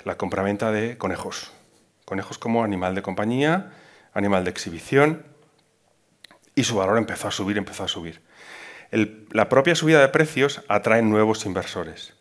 la 0.06 0.15
compraventa 0.18 0.72
de 0.72 0.98
conejos. 0.98 1.51
Conejos 2.06 2.38
como 2.38 2.63
animal 2.63 2.96
de 2.96 3.01
compañía, 3.01 3.72
animal 4.13 4.44
de 4.44 4.51
exhibición 4.51 5.24
y 6.56 6.63
su 6.63 6.75
valor 6.75 6.98
empezó 6.98 7.27
a 7.27 7.32
subir, 7.32 7.58
empezó 7.58 7.84
a 7.84 7.88
subir. 7.88 8.22
la 8.92 9.50
propia 9.50 9.75
subida 9.75 10.01
de 10.01 10.10
precios 10.10 10.62
atrae 10.68 11.01
nuevos 11.01 11.46
inversores, 11.46 12.13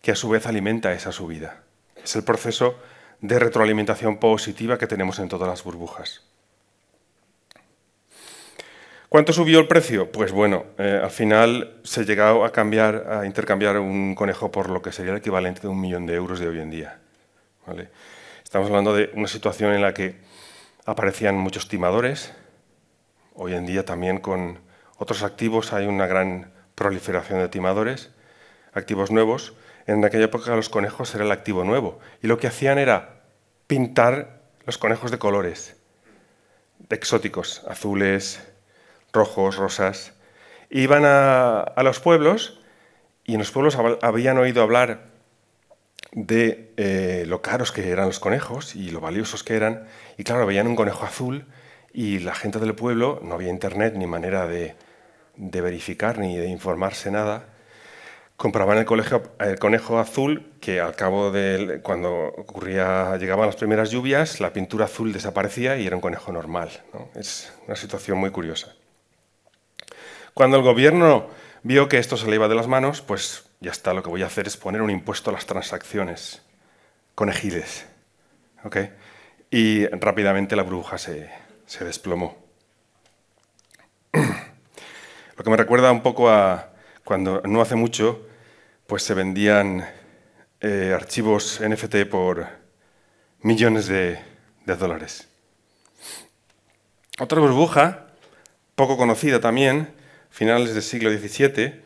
que 0.00 0.10
a 0.10 0.16
su 0.16 0.28
vez 0.28 0.46
alimenta 0.46 0.92
esa 0.92 1.12
subida. 1.12 1.62
Es 2.02 2.16
el 2.16 2.24
proceso 2.24 2.76
de 3.22 3.38
retroalimentación 3.38 4.18
positiva 4.18 4.76
que 4.76 4.86
tenemos 4.86 5.18
en 5.18 5.30
todas 5.30 5.48
las 5.48 5.64
burbujas. 5.64 6.22
¿Cuánto 9.08 9.32
subió 9.32 9.58
el 9.58 9.68
precio? 9.68 10.12
Pues 10.12 10.30
bueno, 10.32 10.66
eh, 10.76 11.00
al 11.02 11.10
final 11.10 11.80
se 11.84 12.04
llegó 12.04 12.44
a 12.44 12.52
cambiar, 12.52 13.06
a 13.10 13.24
intercambiar 13.24 13.78
un 13.78 14.14
conejo 14.14 14.50
por 14.50 14.68
lo 14.68 14.82
que 14.82 14.92
sería 14.92 15.12
el 15.12 15.18
equivalente 15.18 15.62
de 15.62 15.68
un 15.68 15.80
millón 15.80 16.04
de 16.04 16.14
euros 16.14 16.38
de 16.38 16.48
hoy 16.48 16.60
en 16.60 16.70
día. 16.70 16.98
Estamos 18.44 18.68
hablando 18.68 18.94
de 18.94 19.10
una 19.14 19.28
situación 19.28 19.72
en 19.72 19.80
la 19.80 19.94
que 19.94 20.16
aparecían 20.84 21.38
muchos 21.38 21.68
timadores, 21.68 22.34
Hoy 23.34 23.54
en 23.54 23.64
día 23.64 23.86
también 23.86 24.18
con 24.18 24.58
otros 24.98 25.22
activos 25.22 25.72
hay 25.72 25.86
una 25.86 26.06
gran 26.06 26.52
proliferación 26.74 27.38
de 27.38 27.48
timadores, 27.48 28.10
activos 28.74 29.10
nuevos. 29.10 29.54
En 29.86 30.04
aquella 30.04 30.24
época 30.24 30.54
los 30.54 30.68
conejos 30.68 31.14
era 31.14 31.24
el 31.24 31.32
activo 31.32 31.64
nuevo 31.64 31.98
y 32.22 32.26
lo 32.26 32.38
que 32.38 32.46
hacían 32.46 32.78
era 32.78 33.22
pintar 33.66 34.42
los 34.64 34.78
conejos 34.78 35.10
de 35.10 35.18
colores, 35.18 35.76
de 36.78 36.96
exóticos, 36.96 37.64
azules, 37.68 38.40
rojos, 39.12 39.56
rosas. 39.56 40.14
Iban 40.70 41.02
a, 41.04 41.74
los 41.82 42.00
pueblos 42.00 42.60
y 43.24 43.32
en 43.32 43.38
los 43.38 43.50
pueblos 43.50 43.76
habían 44.02 44.38
oído 44.38 44.62
hablar 44.62 45.10
de 46.12 46.72
eh, 46.76 47.24
lo 47.26 47.40
caros 47.42 47.72
que 47.72 47.90
eran 47.90 48.06
los 48.06 48.20
conejos 48.20 48.76
y 48.76 48.90
lo 48.90 49.00
valiosos 49.00 49.44
que 49.44 49.56
eran. 49.56 49.86
Y 50.18 50.24
claro, 50.24 50.46
veían 50.46 50.66
un 50.66 50.76
conejo 50.76 51.04
azul 51.04 51.46
y 51.92 52.20
la 52.20 52.34
gente 52.34 52.58
del 52.58 52.74
pueblo, 52.74 53.20
no 53.22 53.34
había 53.34 53.50
internet 53.50 53.94
ni 53.96 54.06
manera 54.06 54.46
de, 54.46 54.74
verificar 55.36 56.18
ni 56.18 56.36
de 56.36 56.48
informarse 56.48 57.10
nada, 57.10 57.51
compraban 58.42 58.76
el, 58.76 58.86
el, 59.38 59.58
conejo 59.60 60.00
azul 60.00 60.50
que 60.60 60.80
al 60.80 60.96
cabo 60.96 61.30
de 61.30 61.78
cuando 61.80 62.10
ocurría, 62.26 63.16
llegaban 63.16 63.46
las 63.46 63.54
primeras 63.54 63.92
lluvias, 63.92 64.40
la 64.40 64.52
pintura 64.52 64.86
azul 64.86 65.12
desaparecía 65.12 65.76
y 65.76 65.86
era 65.86 65.94
un 65.94 66.02
conejo 66.02 66.32
normal. 66.32 66.68
Es 67.14 67.52
una 67.68 67.76
situación 67.76 68.18
muy 68.18 68.30
curiosa. 68.30 68.74
Cuando 70.34 70.56
el 70.56 70.64
gobierno 70.64 71.28
vio 71.62 71.88
que 71.88 71.98
esto 71.98 72.16
se 72.16 72.26
le 72.26 72.34
iba 72.34 72.48
de 72.48 72.56
las 72.56 72.66
manos, 72.66 73.00
pues 73.00 73.44
ya 73.60 73.70
está, 73.70 73.94
lo 73.94 74.02
que 74.02 74.10
voy 74.10 74.24
a 74.24 74.26
hacer 74.26 74.48
es 74.48 74.56
poner 74.56 74.82
un 74.82 74.90
impuesto 74.90 75.30
a 75.30 75.34
las 75.34 75.46
transacciones 75.46 76.42
conejiles. 77.14 77.86
Y 79.52 79.86
rápidamente 79.86 80.56
la 80.56 80.64
bruja 80.64 80.98
se, 80.98 81.30
se 81.66 81.84
desplomó. 81.84 82.36
Lo 85.36 85.44
que 85.44 85.50
me 85.50 85.56
recuerda 85.56 85.92
un 85.92 86.02
poco 86.02 86.28
a 86.28 86.72
cuando 87.04 87.40
no 87.44 87.62
hace 87.62 87.76
mucho 87.76 88.26
pues 88.92 89.04
se 89.04 89.14
vendían 89.14 89.88
eh, 90.60 90.92
archivos 90.94 91.62
NFT 91.66 92.04
por 92.10 92.46
millones 93.40 93.86
de, 93.86 94.18
de 94.66 94.76
dólares. 94.76 95.30
Otra 97.18 97.40
burbuja, 97.40 98.08
poco 98.74 98.98
conocida 98.98 99.40
también, 99.40 99.94
finales 100.28 100.74
del 100.74 100.82
siglo 100.82 101.10
XVII, 101.10 101.80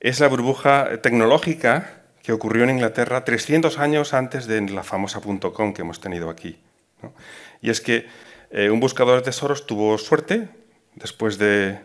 es 0.00 0.18
la 0.18 0.28
burbuja 0.28 1.02
tecnológica 1.02 2.04
que 2.22 2.32
ocurrió 2.32 2.64
en 2.64 2.70
Inglaterra 2.70 3.22
300 3.22 3.78
años 3.78 4.14
antes 4.14 4.46
de 4.46 4.62
la 4.62 4.82
famosa 4.82 5.20
.com 5.20 5.74
que 5.74 5.82
hemos 5.82 6.00
tenido 6.00 6.30
aquí. 6.30 6.58
Y 7.60 7.68
es 7.68 7.82
que 7.82 8.06
eh, 8.50 8.70
un 8.70 8.80
buscador 8.80 9.18
de 9.18 9.24
tesoros 9.26 9.66
tuvo 9.66 9.98
suerte 9.98 10.48
después 10.94 11.36
de, 11.36 11.80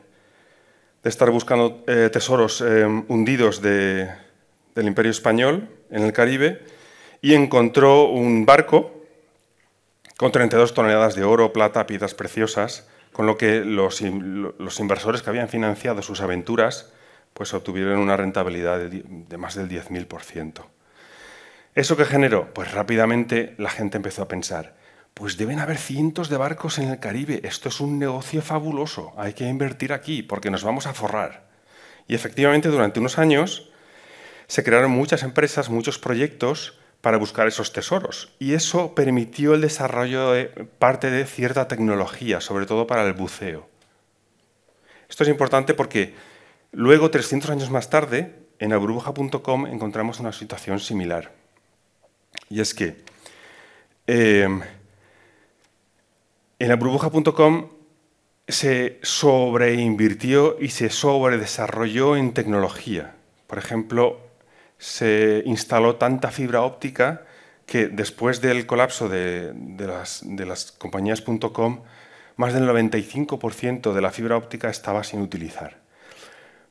estar 1.03 1.29
buscando 1.29 1.83
eh, 1.87 2.09
tesoros 2.09 2.61
hundidos 3.09 3.61
del 4.81 4.87
Imperio 4.87 5.11
Español 5.11 5.69
en 5.91 6.03
el 6.03 6.11
Caribe 6.11 6.65
y 7.21 7.35
encontró 7.35 8.05
un 8.09 8.47
barco 8.47 8.91
con 10.17 10.31
32 10.31 10.73
toneladas 10.73 11.13
de 11.15 11.23
oro, 11.23 11.53
plata, 11.53 11.85
piedras 11.85 12.15
preciosas, 12.15 12.87
con 13.11 13.27
lo 13.27 13.37
que 13.37 13.63
los, 13.63 14.01
inversores 14.01 15.21
que 15.21 15.29
habían 15.29 15.49
financiado 15.49 16.01
sus 16.01 16.21
aventuras 16.21 16.91
pues 17.33 17.53
obtuvieron 17.53 17.99
una 17.99 18.17
rentabilidad 18.17 18.79
de, 18.79 19.37
más 19.37 19.55
del 19.55 19.69
10.000%. 19.69 20.63
¿Eso 21.75 21.95
qué 21.95 22.05
generó? 22.05 22.53
Pues 22.53 22.71
rápidamente 22.71 23.53
la 23.57 23.69
gente 23.69 23.97
empezó 23.97 24.23
a 24.23 24.27
pensar, 24.27 24.75
pues 25.13 25.37
deben 25.37 25.59
haber 25.59 25.77
cientos 25.77 26.27
de 26.27 26.37
barcos 26.37 26.79
en 26.79 26.89
el 26.89 26.99
Caribe. 26.99 27.39
Esto 27.43 27.69
es 27.69 27.79
un 27.79 27.99
negocio 27.99 28.41
fabuloso. 28.41 29.13
Hay 29.15 29.33
que 29.33 29.47
invertir 29.47 29.93
aquí 29.93 30.23
porque 30.23 30.49
nos 30.49 30.63
vamos 30.63 30.87
a 30.87 30.93
forrar. 30.93 31.49
Y 32.07 32.15
efectivamente, 32.15 32.67
durante 32.67 32.99
unos 32.99 33.17
años 33.17 33.70
se 34.51 34.65
crearon 34.65 34.91
muchas 34.91 35.23
empresas, 35.23 35.69
muchos 35.69 35.97
proyectos 35.97 36.77
para 36.99 37.15
buscar 37.15 37.47
esos 37.47 37.71
tesoros. 37.71 38.33
Y 38.37 38.53
eso 38.53 38.93
permitió 38.93 39.53
el 39.53 39.61
desarrollo 39.61 40.31
de 40.33 40.47
parte 40.77 41.09
de 41.09 41.25
cierta 41.25 41.69
tecnología, 41.69 42.41
sobre 42.41 42.65
todo 42.65 42.85
para 42.85 43.07
el 43.07 43.13
buceo. 43.13 43.69
Esto 45.07 45.23
es 45.23 45.29
importante 45.29 45.73
porque 45.73 46.15
luego, 46.73 47.09
300 47.09 47.49
años 47.49 47.69
más 47.69 47.89
tarde, 47.89 48.35
en 48.59 48.73
aburbuja.com 48.73 49.67
encontramos 49.67 50.19
una 50.19 50.33
situación 50.33 50.81
similar. 50.81 51.31
Y 52.49 52.59
es 52.59 52.73
que 52.73 52.97
eh, 54.05 54.49
en 56.59 56.67
la 56.67 56.75
burbuja.com 56.75 57.69
se 58.49 58.99
sobreinvirtió 59.01 60.57
y 60.59 60.67
se 60.67 60.89
sobredesarrolló 60.89 62.17
en 62.17 62.33
tecnología. 62.33 63.15
Por 63.47 63.57
ejemplo, 63.57 64.30
se 64.81 65.43
instaló 65.45 65.97
tanta 65.97 66.31
fibra 66.31 66.63
óptica 66.63 67.21
que 67.67 67.87
después 67.87 68.41
del 68.41 68.65
colapso 68.65 69.07
de, 69.09 69.53
las, 69.77 70.21
de 70.25 70.43
las 70.43 70.71
compañías.com, 70.71 71.83
más 72.37 72.53
del 72.55 72.67
95% 72.67 73.93
de 73.93 74.01
la 74.01 74.09
fibra 74.09 74.37
óptica 74.37 74.71
estaba 74.71 75.03
sin 75.03 75.21
utilizar. 75.21 75.77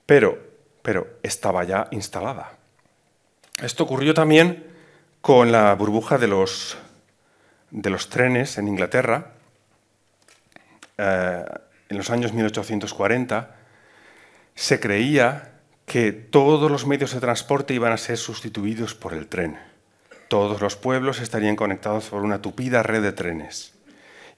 Pero, 0.06 0.40
pero 0.82 1.06
estaba 1.22 1.62
ya 1.62 1.86
instalada. 1.92 2.58
Esto 3.62 3.84
ocurrió 3.84 4.12
también 4.12 4.66
con 5.20 5.52
la 5.52 5.72
burbuja 5.76 6.18
de 6.18 6.26
los, 6.26 6.78
de 7.70 7.90
los 7.90 8.08
trenes 8.08 8.58
en 8.58 8.66
Inglaterra. 8.66 9.34
Eh, 10.98 11.44
en 11.90 11.96
los 11.96 12.10
años 12.10 12.32
1840 12.32 13.54
se 14.56 14.80
creía 14.80 15.59
que 15.90 16.12
todos 16.12 16.70
los 16.70 16.86
medios 16.86 17.12
de 17.14 17.18
transporte 17.18 17.74
iban 17.74 17.90
a 17.90 17.96
ser 17.96 18.16
sustituidos 18.16 18.94
por 18.94 19.12
el 19.12 19.26
tren. 19.26 19.58
Todos 20.28 20.60
los 20.60 20.76
pueblos 20.76 21.18
estarían 21.18 21.56
conectados 21.56 22.04
por 22.10 22.22
una 22.22 22.40
tupida 22.40 22.84
red 22.84 23.02
de 23.02 23.10
trenes. 23.10 23.74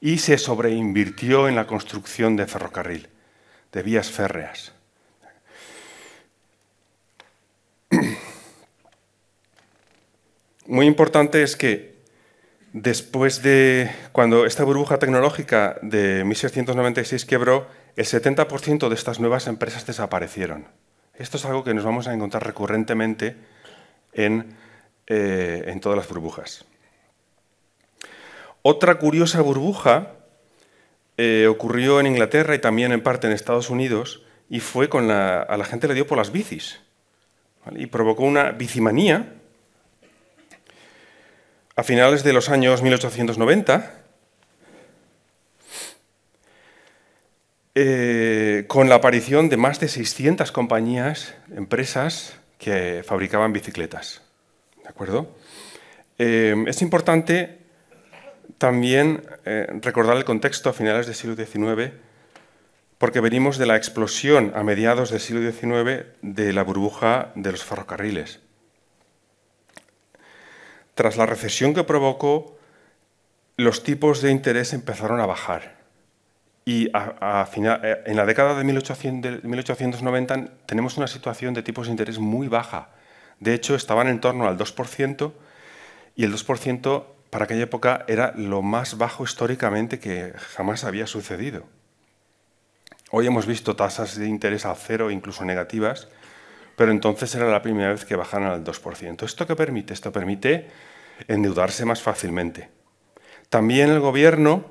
Y 0.00 0.16
se 0.16 0.38
sobreinvirtió 0.38 1.50
en 1.50 1.56
la 1.56 1.66
construcción 1.66 2.36
de 2.36 2.46
ferrocarril, 2.46 3.10
de 3.70 3.82
vías 3.82 4.10
férreas. 4.10 4.72
Muy 10.64 10.86
importante 10.86 11.42
es 11.42 11.54
que 11.54 11.96
después 12.72 13.42
de 13.42 13.94
cuando 14.12 14.46
esta 14.46 14.64
burbuja 14.64 14.98
tecnológica 14.98 15.78
de 15.82 16.24
1696 16.24 17.26
quebró, 17.26 17.66
el 17.96 18.06
70% 18.06 18.88
de 18.88 18.94
estas 18.94 19.20
nuevas 19.20 19.48
empresas 19.48 19.84
desaparecieron. 19.84 20.68
Esto 21.22 21.36
es 21.36 21.44
algo 21.44 21.62
que 21.62 21.72
nos 21.72 21.84
vamos 21.84 22.08
a 22.08 22.14
encontrar 22.14 22.44
recurrentemente 22.44 23.36
en, 24.12 24.56
eh, 25.06 25.78
todas 25.80 25.96
las 25.96 26.08
burbujas. 26.08 26.64
Otra 28.62 28.96
curiosa 28.96 29.40
burbuja 29.40 30.14
eh, 31.16 31.46
ocurrió 31.48 32.00
en 32.00 32.08
Inglaterra 32.08 32.56
y 32.56 32.58
también 32.58 32.90
en 32.90 33.04
parte 33.04 33.28
en 33.28 33.32
Estados 33.32 33.70
Unidos 33.70 34.24
y 34.50 34.58
fue 34.58 34.88
con 34.88 35.06
la, 35.06 35.40
a 35.42 35.56
la 35.56 35.64
gente 35.64 35.86
le 35.86 35.94
dio 35.94 36.08
por 36.08 36.18
las 36.18 36.32
bicis 36.32 36.80
y 37.76 37.86
provocó 37.86 38.24
una 38.24 38.50
bicimanía 38.50 39.34
a 41.76 41.84
finales 41.84 42.24
de 42.24 42.32
los 42.32 42.48
años 42.48 42.82
1890, 42.82 44.01
eh, 47.74 48.64
con 48.68 48.88
la 48.88 48.96
aparición 48.96 49.48
de 49.48 49.56
más 49.56 49.80
de 49.80 49.88
600 49.88 50.52
compañías, 50.52 51.34
empresas 51.56 52.34
que 52.58 53.02
fabricaban 53.04 53.52
bicicletas. 53.52 54.22
¿De 54.82 54.88
acuerdo? 54.88 55.34
Eh, 56.18 56.54
es 56.66 56.82
importante 56.82 57.58
también 58.58 59.24
eh, 59.44 59.66
recordar 59.80 60.16
el 60.16 60.24
contexto 60.24 60.68
a 60.68 60.72
finales 60.72 61.06
del 61.06 61.14
siglo 61.14 61.34
XIX, 61.34 61.92
porque 62.98 63.20
venimos 63.20 63.58
de 63.58 63.66
la 63.66 63.76
explosión 63.76 64.52
a 64.54 64.62
mediados 64.62 65.10
del 65.10 65.20
siglo 65.20 65.50
XIX 65.50 66.04
de 66.20 66.52
la 66.52 66.62
burbuja 66.62 67.32
de 67.34 67.52
los 67.52 67.64
ferrocarriles. 67.64 68.40
Tras 70.94 71.16
la 71.16 71.26
recesión 71.26 71.74
que 71.74 71.84
provocó, 71.84 72.58
los 73.56 73.82
tipos 73.82 74.20
de 74.20 74.30
interés 74.30 74.74
empezaron 74.74 75.20
a 75.20 75.26
bajar. 75.26 75.81
Y 76.64 76.86
eh, 76.86 78.02
en 78.06 78.16
la 78.16 78.26
década 78.26 78.54
de, 78.54 78.64
1890 78.64 80.46
tenemos 80.66 80.96
una 80.96 81.06
situación 81.06 81.54
de 81.54 81.62
tipos 81.62 81.86
de 81.86 81.92
interés 81.92 82.18
muy 82.18 82.48
baja. 82.48 82.90
De 83.40 83.54
hecho, 83.54 83.74
estaban 83.74 84.08
en 84.08 84.20
torno 84.20 84.46
al 84.46 84.56
2% 84.56 85.32
y 86.14 86.24
el 86.24 86.32
2% 86.32 87.04
para 87.30 87.46
aquella 87.46 87.64
época 87.64 88.04
era 88.06 88.32
lo 88.36 88.62
más 88.62 88.98
bajo 88.98 89.24
históricamente 89.24 89.98
que 89.98 90.32
jamás 90.36 90.84
había 90.84 91.06
sucedido. 91.06 91.64
Hoy 93.10 93.26
hemos 93.26 93.46
visto 93.46 93.74
tasas 93.74 94.16
de 94.16 94.26
interés 94.26 94.64
al 94.64 94.76
cero, 94.76 95.10
incluso 95.10 95.44
negativas, 95.44 96.08
pero 96.76 96.92
entonces 96.92 97.34
era 97.34 97.46
la 97.50 97.62
primera 97.62 97.90
vez 97.90 98.04
que 98.04 98.16
bajaron 98.16 98.48
al 98.48 98.64
2%. 98.64 99.24
¿Esto 99.24 99.46
qué 99.46 99.56
permite? 99.56 99.92
Esto 99.92 100.12
permite 100.12 100.68
endeudarse 101.26 101.84
más 101.84 102.00
fácilmente. 102.00 102.70
También 103.48 103.90
el 103.90 104.00
gobierno 104.00 104.70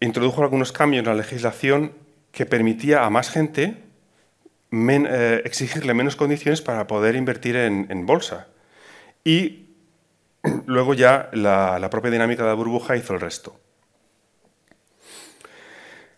introdujo 0.00 0.42
algunos 0.42 0.72
cambios 0.72 1.00
en 1.00 1.06
la 1.06 1.14
legislación 1.14 1.92
que 2.32 2.46
permitía 2.46 3.04
a 3.04 3.10
más 3.10 3.30
gente 3.30 3.88
eh, 4.70 5.42
exigirle 5.44 5.94
menos 5.94 6.14
condiciones 6.14 6.60
para 6.60 6.86
poder 6.86 7.16
invertir 7.16 7.56
en, 7.56 8.06
bolsa. 8.06 8.48
Y 9.24 9.66
luego 10.66 10.94
ya 10.94 11.30
la, 11.32 11.88
propia 11.90 12.10
dinámica 12.10 12.42
de 12.42 12.48
la 12.48 12.54
burbuja 12.54 12.96
hizo 12.96 13.14
el 13.14 13.20
resto. 13.20 13.58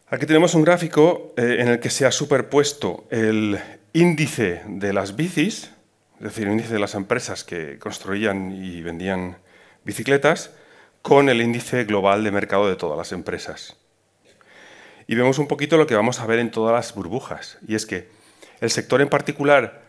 Aquí 0.09 0.27
tenemos 0.27 0.55
un 0.55 0.62
gráfico 0.62 1.33
eh, 1.37 1.59
en 1.61 1.69
el 1.69 1.79
que 1.79 1.90
se 1.90 2.05
ha 2.05 2.11
superpuesto 2.11 3.07
el 3.11 3.61
índice 3.93 4.62
de 4.66 4.93
las 4.93 5.14
bicis, 5.14 5.71
es 6.19 6.25
decir, 6.25 6.49
el 6.49 6.55
índice 6.55 6.73
de 6.73 6.81
las 6.81 6.97
empresas 6.97 7.45
que 7.45 7.79
construían 7.79 8.51
y 8.51 8.83
vendían 8.83 9.38
bicicletas, 9.85 10.51
con 11.03 11.29
el 11.29 11.41
índice 11.41 11.85
global 11.85 12.25
de 12.25 12.31
mercado 12.31 12.69
de 12.69 12.77
todas 12.77 12.99
las 12.99 13.13
empresas. 13.13 13.77
Y 15.07 15.15
vemos 15.15 15.39
un 15.39 15.49
poquito 15.49 15.77
lo 15.77 15.87
que 15.87 15.97
vamos 15.97 16.21
a 16.21 16.27
ver 16.27 16.39
en 16.39 16.51
todas 16.51 16.73
las 16.75 16.95
burbujas, 16.95 17.59
y 17.67 17.75
es 17.75 17.87
que 17.87 18.09
el 18.61 18.71
sector 18.71 19.01
en 19.01 19.09
particular 19.09 19.83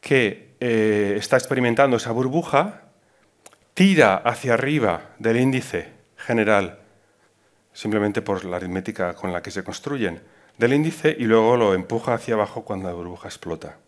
que 0.00 0.54
eh, 0.60 1.14
está 1.18 1.36
experimentando 1.36 1.96
esa 1.96 2.12
burbuja 2.12 2.82
tira 3.74 4.16
hacia 4.16 4.54
arriba 4.54 5.10
del 5.18 5.36
índice 5.36 5.92
general, 6.16 6.80
simplemente 7.72 8.22
por 8.22 8.44
la 8.44 8.56
aritmética 8.56 9.14
con 9.14 9.32
la 9.32 9.42
que 9.42 9.50
se 9.50 9.64
construyen, 9.64 10.22
del 10.58 10.72
índice 10.72 11.14
y 11.18 11.24
luego 11.24 11.56
lo 11.56 11.74
empuja 11.74 12.14
hacia 12.14 12.34
abajo 12.34 12.64
cuando 12.64 12.88
la 12.88 12.94
burbuja 12.94 13.28
explota. 13.28 13.78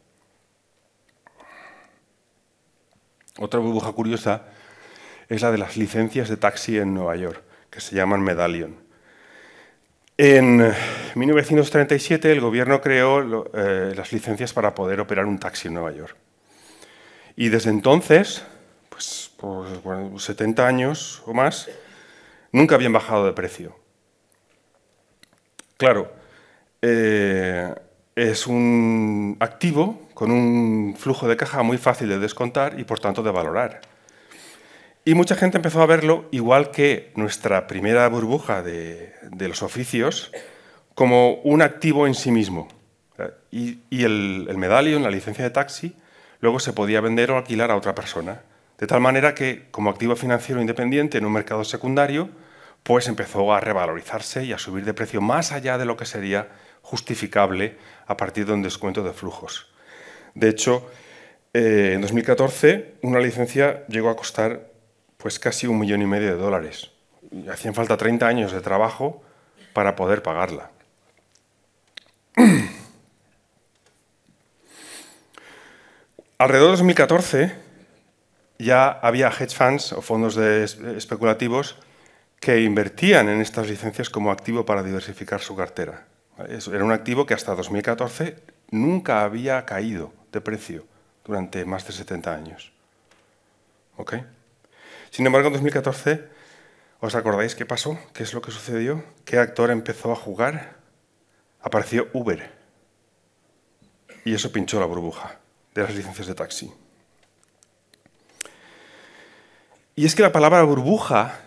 Otra 3.39 3.61
burbuja 3.61 3.93
curiosa 3.93 4.47
es 5.29 5.43
la 5.43 5.51
de 5.51 5.59
las 5.59 5.77
licencias 5.77 6.29
de 6.29 6.37
taxi 6.37 6.79
en 6.79 6.95
Nueva 6.95 7.17
York, 7.17 7.43
que 7.71 7.81
se 7.81 7.97
llaman 7.97 8.23
Medallion. 8.23 8.77
En 10.19 10.73
1937 11.15 12.33
el 12.33 12.41
gobierno 12.41 12.81
creó 12.81 13.45
eh, 13.53 13.93
las 13.95 14.13
licencias 14.13 14.53
para 14.53 14.75
poder 14.75 15.01
operar 15.01 15.27
un 15.27 15.39
taxi 15.39 15.69
en 15.69 15.75
Nueva 15.75 15.93
York. 15.93 16.17
Y 17.37 17.51
desde 17.51 17.71
entonces, 17.71 18.43
pues 18.89 19.31
por 19.37 19.67
70 20.19 20.67
años 20.67 21.23
o 21.27 21.35
más, 21.35 21.69
nunca 22.51 22.77
habían 22.77 22.95
bajado 22.95 23.27
de 23.27 23.33
precio. 23.33 23.77
Claro, 25.77 26.11
eh, 26.81 27.75
es 28.15 28.47
un 28.47 29.37
activo 29.41 30.09
con 30.15 30.31
un 30.31 30.95
flujo 30.99 31.29
de 31.29 31.37
caja 31.37 31.63
muy 31.63 31.77
fácil 31.77 32.09
de 32.09 32.19
descontar 32.19 32.81
y 32.81 32.85
por 32.85 32.99
tanto 32.99 33.23
de 33.23 33.31
valorar. 33.31 33.83
Y 35.09 35.15
mucha 35.15 35.37
gente 35.37 35.59
empezó 35.59 35.81
a 35.83 35.87
verlo, 35.87 36.25
igual 36.33 36.73
que 36.73 37.13
nuestra 37.15 37.69
primera 37.69 38.09
burbuja 38.09 38.65
de, 38.65 39.15
los 39.39 39.63
oficios, 39.63 40.33
como 40.97 41.35
un 41.45 41.63
activo 41.63 42.09
en 42.09 42.15
sí 42.17 42.33
mismo. 42.33 42.67
Y, 43.53 43.79
el, 44.03 44.49
el 44.51 44.59
medallion, 44.59 45.05
la 45.05 45.11
licencia 45.13 45.45
de 45.45 45.51
taxi, 45.51 45.95
luego 46.41 46.59
se 46.59 46.73
podía 46.73 47.01
vender 47.01 47.31
o 47.31 47.37
alquilar 47.37 47.71
a 47.71 47.77
otra 47.77 47.95
persona. 47.95 48.43
De 48.79 48.89
tal 48.89 49.01
manera 49.01 49.33
que, 49.33 49.69
como 49.71 49.91
activo 49.91 50.17
financiero 50.17 50.61
independiente 50.61 51.19
en 51.19 51.25
un 51.25 51.35
mercado 51.35 51.63
secundario, 51.63 52.29
pues 52.83 53.07
empezó 53.07 53.55
a 53.55 53.61
revalorizarse 53.61 54.45
y 54.45 54.53
a 54.53 54.59
subir 54.59 54.85
de 54.85 54.93
precio 54.93 55.21
más 55.21 55.53
allá 55.53 55.79
de 55.79 55.85
lo 55.85 55.97
que 55.97 56.05
sería 56.05 56.49
justificable 56.83 57.77
a 58.09 58.17
partir 58.17 58.45
de 58.45 58.55
un 58.55 58.63
descuento 58.63 59.05
de 59.05 59.13
flujos. 59.13 59.73
De 60.35 60.49
hecho, 60.49 60.91
eh, 61.55 61.93
en 61.95 62.01
2014 62.01 62.95
una 63.03 63.21
licencia 63.21 63.87
llegó 63.87 64.11
a 64.11 64.17
costar 64.17 64.75
pues 65.27 65.41
casi 65.41 65.67
un 65.67 65.81
millón 65.81 66.03
y 66.03 66.07
medio 66.07 66.29
de 66.29 66.37
dólares. 66.37 66.93
Hacían 67.51 67.75
falta 67.75 67.97
30 67.97 68.29
años 68.29 68.53
de 68.53 68.61
trabajo 68.61 69.25
para 69.73 69.97
poder 69.97 70.23
pagarla. 70.23 70.71
Alrededor 76.39 76.69
de 76.69 76.71
2014 76.71 77.57
ya 78.61 78.89
había 78.89 79.27
hedge 79.27 79.53
funds 79.53 79.95
o 79.95 80.01
fondos 80.01 80.37
especulativos 80.37 81.75
que 82.39 82.63
invertían 82.63 83.29
en 83.29 83.41
estas 83.41 83.67
licencias 83.67 84.09
como 84.09 84.31
activo 84.31 84.65
para 84.65 84.85
diversificar 84.85 85.41
su 85.41 85.57
cartera. 85.57 86.07
Era 86.39 86.85
un 86.85 86.93
activo 86.93 87.27
que 87.27 87.35
hasta 87.35 87.57
2014 87.57 88.37
nunca 88.71 89.25
había 89.25 89.65
caído 89.65 90.13
de 90.31 90.41
precio 90.41 90.87
durante 91.25 91.65
más 91.65 91.85
de 91.85 91.95
70 91.95 92.33
años. 92.33 92.73
Sin 95.11 95.27
embargo, 95.27 95.49
en 95.49 95.55
2014, 95.55 96.25
¿os 97.01 97.15
acordáis 97.15 97.55
qué 97.55 97.67
pasó? 97.67 97.99
¿Qué 98.13 98.23
es 98.23 98.35
lo 98.35 98.43
que 98.43 98.51
sucedió? 98.51 99.05
¿Qué 99.25 99.39
actor 99.39 99.71
empezó 99.71 100.13
a 100.13 100.17
jugar? 100.17 100.77
apareció 101.67 102.09
Uber. 102.13 102.49
Y 104.25 104.35
eso 104.35 104.53
pinchó 104.53 104.79
la 104.79 104.87
burbuja 104.87 105.41
de 105.75 105.83
las 105.83 105.95
licencias 105.95 106.29
de 106.29 106.35
taxi. 106.35 106.73
Y 109.97 110.07
es 110.07 110.15
que 110.15 110.23
la 110.23 110.31
palabra 110.31 110.63
burbuja, 110.63 111.41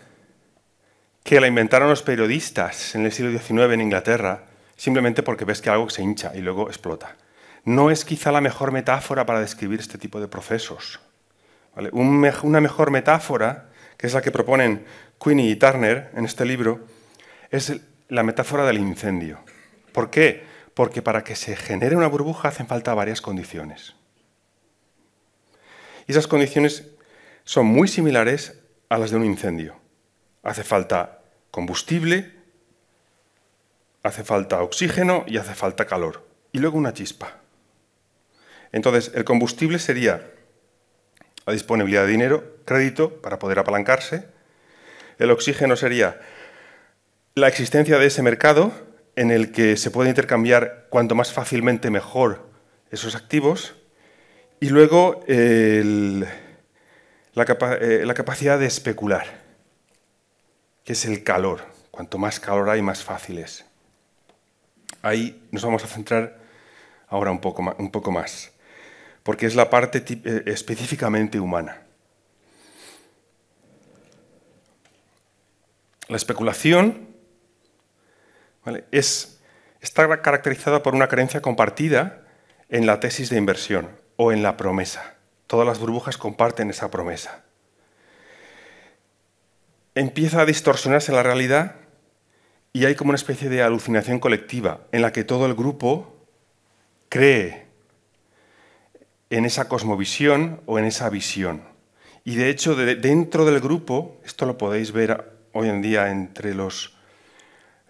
que 1.24 1.40
la 1.40 1.48
inventaron 1.48 1.90
los 1.90 2.04
periodistas 2.04 2.96
en 2.96 3.06
el 3.06 3.14
siglo 3.14 3.32
XIX 3.32 3.74
en 3.74 3.82
Inglaterra, 3.82 4.44
simplemente 4.76 5.24
porque 5.24 5.46
ves 5.46 5.62
que 5.62 5.70
algo 5.70 5.90
se 5.90 6.02
hincha 6.02 6.36
y 6.36 6.42
luego 6.42 6.68
explota, 6.68 7.16
no 7.64 7.90
es 7.90 8.04
quizá 8.04 8.34
la 8.34 8.42
mejor 8.42 8.74
metáfora 8.74 9.26
para 9.26 9.40
describir 9.40 9.80
este 9.80 9.98
tipo 9.98 10.20
de 10.20 10.28
procesos. 10.28 11.00
Una 11.92 12.62
mejor 12.62 12.92
metáfora, 12.92 13.70
que 13.98 14.08
es 14.08 14.14
la 14.14 14.22
que 14.22 14.32
proponen 14.32 14.86
Queenie 15.24 15.52
y 15.52 15.56
Turner 15.56 16.12
en 16.16 16.26
este 16.26 16.46
libro, 16.46 16.86
es 17.52 17.80
la 18.08 18.24
metáfora 18.24 18.66
del 18.66 18.78
incendio. 18.78 19.40
¿Por 19.92 20.10
qué? 20.10 20.44
Porque 20.74 21.02
para 21.02 21.24
que 21.24 21.36
se 21.36 21.56
genere 21.56 21.96
una 21.96 22.08
burbuja 22.08 22.50
hacen 22.50 22.68
falta 22.68 22.94
varias 22.94 23.22
condiciones. 23.22 23.96
Y 26.08 26.12
esas 26.12 26.28
condiciones 26.28 26.88
son 27.44 27.66
muy 27.66 27.88
similares 27.88 28.60
a 28.90 28.98
las 28.98 29.12
de 29.12 29.18
un 29.18 29.26
incendio. 29.26 29.76
Hace 30.42 30.64
falta 30.64 31.22
combustible, 31.52 32.34
hace 34.04 34.24
falta 34.24 34.62
oxígeno 34.64 35.24
y 35.28 35.38
hace 35.38 35.54
falta 35.54 35.86
calor. 35.86 36.28
Y 36.52 36.60
luego 36.60 36.78
una 36.78 36.94
chispa. 36.94 37.40
Entonces, 38.72 39.12
el 39.14 39.24
combustible 39.24 39.80
sería 39.80 40.32
la 41.50 41.54
disponibilidad 41.54 42.06
de 42.06 42.12
dinero, 42.12 42.58
crédito, 42.64 43.24
para 43.24 43.40
poder 43.40 43.58
apalancarse. 43.58 44.28
El 45.18 45.32
oxígeno 45.32 45.76
sería 45.76 46.20
la 47.34 47.48
existencia 47.48 47.98
de 47.98 48.06
ese 48.06 48.22
mercado 48.22 48.72
en 49.16 49.32
el 49.32 49.52
que 49.52 49.76
se 49.76 49.90
puede 49.90 50.10
intercambiar 50.10 50.86
cuanto 50.90 51.16
más 51.16 51.34
fácilmente 51.34 51.90
mejor 51.90 52.48
esos 52.92 53.16
activos. 53.16 53.74
Y 54.60 54.70
luego 54.70 55.24
eh, 55.28 56.24
la, 57.34 57.46
capacidad 57.46 58.60
de 58.60 58.68
especular, 58.68 59.26
que 60.84 60.94
es 60.94 61.04
el 61.06 61.24
calor. 61.24 61.62
Cuanto 61.90 62.20
más 62.20 62.40
calor 62.40 62.70
hay, 62.70 62.84
más 62.84 63.04
fácil 63.04 63.40
es. 63.40 63.66
Ahí 65.02 65.48
nos 65.50 65.64
vamos 65.64 65.84
a 65.84 65.88
centrar 65.88 66.38
ahora 67.08 67.32
un 67.32 67.42
poco, 67.42 67.76
un 67.80 67.90
poco 67.90 68.12
más, 68.12 68.52
porque 69.30 69.46
es 69.46 69.54
la 69.54 69.70
parte 69.70 70.04
eh, 70.08 70.44
específicamente 70.48 71.40
humana. 71.40 71.84
La 76.08 76.18
especulación 76.18 77.10
es, 78.90 79.40
está 79.82 80.24
caracterizada 80.24 80.82
por 80.82 80.96
una 80.96 81.08
creencia 81.08 81.44
compartida 81.44 82.24
en 82.70 82.88
la 82.88 83.00
tesis 83.00 83.30
de 83.30 83.38
inversión 83.38 83.92
o 84.16 84.32
en 84.32 84.42
la 84.42 84.58
promesa. 84.58 85.18
Todas 85.46 85.68
las 85.68 85.78
burbujas 85.78 86.18
comparten 86.18 86.72
esa 86.72 86.90
promesa. 86.90 87.44
Empieza 89.94 90.42
a 90.42 90.46
distorsionarse 90.48 91.12
la 91.12 91.22
realidad 91.22 91.76
y 92.74 92.86
hay 92.86 92.96
como 92.96 93.10
una 93.10 93.18
especie 93.18 93.48
de 93.48 93.62
alucinación 93.62 94.18
colectiva 94.18 94.88
en 94.92 95.04
la 95.04 95.14
que 95.14 95.24
todo 95.24 95.46
el 95.46 95.54
grupo 95.54 96.26
cree 97.10 97.69
en 99.30 99.46
esa 99.46 99.68
cosmovisión 99.68 100.62
o 100.66 100.80
en 100.80 100.86
esa 100.86 101.10
visión. 101.10 101.64
Y 102.24 102.36
de 102.36 102.50
hecho, 102.50 102.76
dentro 102.76 103.46
del 103.46 103.60
grupo, 103.60 104.20
esto 104.26 104.46
lo 104.46 104.58
podéis 104.58 104.92
ver 104.92 105.38
hoy 105.54 105.70
en 105.70 105.82
día 105.82 106.10
entre 106.10 106.54
los 106.54 106.96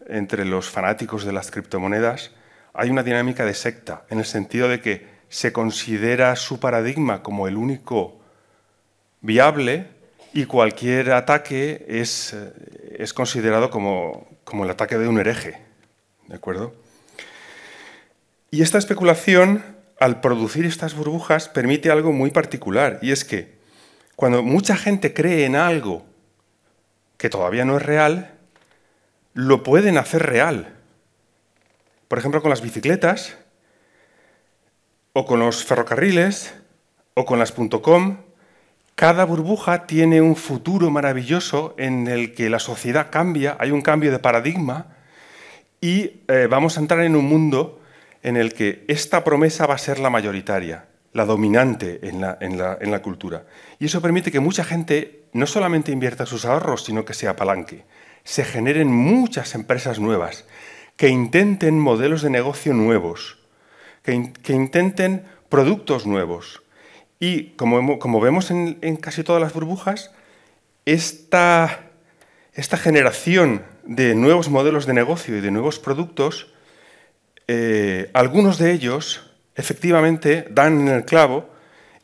entre 0.10 0.44
los 0.44 0.70
fanáticos 0.70 1.24
de 1.24 1.32
las 1.32 1.52
criptomonedas, 1.52 2.32
hay 2.74 2.90
una 2.90 3.04
dinámica 3.04 3.46
de 3.46 3.54
secta, 3.54 4.06
en 4.10 4.20
el 4.20 4.26
sentido 4.26 4.68
de 4.68 4.82
que 4.82 5.08
se 5.30 5.54
considera 5.54 6.36
su 6.36 6.60
paradigma 6.60 7.22
como 7.22 7.48
el 7.48 7.56
único 7.56 8.20
viable 9.22 9.88
y 10.34 10.46
cualquier 10.46 11.12
ataque 11.12 11.86
es, 11.88 12.34
eh, 12.34 12.54
es 12.98 13.14
considerado 13.14 13.70
como, 13.70 14.28
como 14.44 14.66
el 14.66 14.72
ataque 14.72 14.98
de 14.98 15.08
un 15.08 15.20
hereje. 15.20 15.62
¿De 16.28 16.36
acuerdo? 16.36 16.74
Y 18.52 18.62
esta 18.62 18.78
especulación, 18.78 19.64
al 20.00 20.22
producir 20.22 20.66
estas 20.66 20.96
burbujas, 20.96 21.50
permite 21.50 21.92
algo 21.92 22.12
muy 22.12 22.32
particular, 22.32 23.00
y 23.02 23.12
es 23.12 23.26
que 23.26 23.58
cuando 24.16 24.44
mucha 24.44 24.76
gente 24.76 25.14
cree 25.14 25.46
en 25.46 25.56
algo 25.56 26.06
que 27.18 27.30
todavía 27.30 27.66
no 27.66 27.78
es 27.78 27.84
real, 27.84 28.34
lo 29.34 29.64
pueden 29.64 29.98
hacer 29.98 30.26
real. 30.26 30.76
Por 32.08 32.18
ejemplo, 32.18 32.42
con 32.42 32.50
las 32.50 32.62
bicicletas, 32.62 33.38
o 35.14 35.26
con 35.26 35.40
los 35.40 35.64
ferrocarriles, 35.66 36.54
o 37.14 37.26
con 37.26 37.40
las 37.40 37.52
.com, 37.52 38.18
cada 38.96 39.24
burbuja 39.24 39.86
tiene 39.86 40.22
un 40.22 40.36
futuro 40.36 40.90
maravilloso 40.90 41.74
en 41.78 42.08
el 42.08 42.34
que 42.34 42.50
la 42.50 42.60
sociedad 42.60 43.10
cambia, 43.10 43.56
hay 43.60 43.72
un 43.72 43.82
cambio 43.82 44.12
de 44.12 44.20
paradigma 44.20 44.88
y 45.80 46.24
eh, 46.28 46.48
vamos 46.50 46.78
a 46.78 46.82
entrar 46.82 47.02
en 47.02 47.16
un 47.16 47.26
mundo 47.26 47.79
en 48.24 48.38
el 48.38 48.54
que 48.54 48.86
esta 48.88 49.24
promesa 49.24 49.66
va 49.66 49.76
a 49.76 49.80
ser 49.80 50.00
la 50.00 50.10
mayoritaria, 50.10 50.88
la 51.14 51.26
dominante 51.26 52.00
en 52.04 52.22
la, 52.22 53.02
cultura. 53.02 53.46
Y 53.80 53.86
eso 53.86 54.02
permite 54.02 54.32
que 54.32 54.40
mucha 54.40 54.64
gente 54.64 55.24
no 55.34 55.46
solamente 55.46 55.92
invierta 55.92 56.26
sus 56.26 56.46
ahorros, 56.46 56.84
sino 56.84 57.06
que 57.06 57.14
se 57.14 57.28
apalanque 57.28 57.86
se 58.24 58.46
generen 58.46 58.90
muchas 58.90 59.56
empresas 59.56 60.00
nuevas 60.00 60.46
que 60.98 61.10
intenten 61.10 61.80
modelos 61.80 62.22
de 62.22 62.30
negocio 62.30 62.74
nuevos, 62.74 63.40
que, 64.04 64.54
intenten 64.54 65.26
productos 65.50 66.06
nuevos. 66.06 66.62
Y 67.20 67.52
como, 67.56 68.20
vemos 68.22 68.52
en, 68.52 68.98
casi 68.98 69.24
todas 69.24 69.42
las 69.42 69.54
burbujas, 69.54 70.12
esta, 70.86 71.90
generación 72.54 73.64
de 73.84 74.14
nuevos 74.14 74.50
modelos 74.50 74.86
de 74.86 74.94
negocio 74.94 75.38
y 75.38 75.42
de 75.42 75.50
nuevos 75.50 75.80
productos, 75.80 76.54
eh, 77.52 78.12
algunos 78.14 78.60
de 78.60 78.72
ellos 78.72 79.24
efectivamente 79.56 80.46
dan 80.52 80.82
en 80.82 80.88
el 80.90 81.04
clavo 81.04 81.50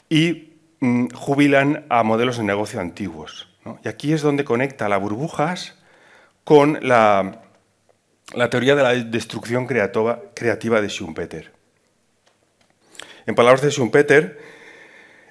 y 0.09 0.55
mm, 0.79 1.09
jubilan 1.13 1.85
a 1.87 2.01
modelos 2.01 2.37
de 2.37 2.43
negocio 2.43 2.81
antiguos. 2.81 3.47
Y 3.83 3.87
aquí 3.87 4.11
es 4.11 4.23
donde 4.23 4.43
conecta 4.43 4.89
las 4.89 4.99
burbujas 4.99 5.75
con 6.43 6.79
la, 6.81 7.43
teoría 8.49 8.73
de 8.75 8.81
la 8.81 8.95
destrucción 8.95 9.67
creativa 9.67 10.81
de 10.81 10.89
Schumpeter. 10.89 11.51
En 13.27 13.35
palabras 13.35 13.61
de 13.61 13.69
Schumpeter, 13.69 14.39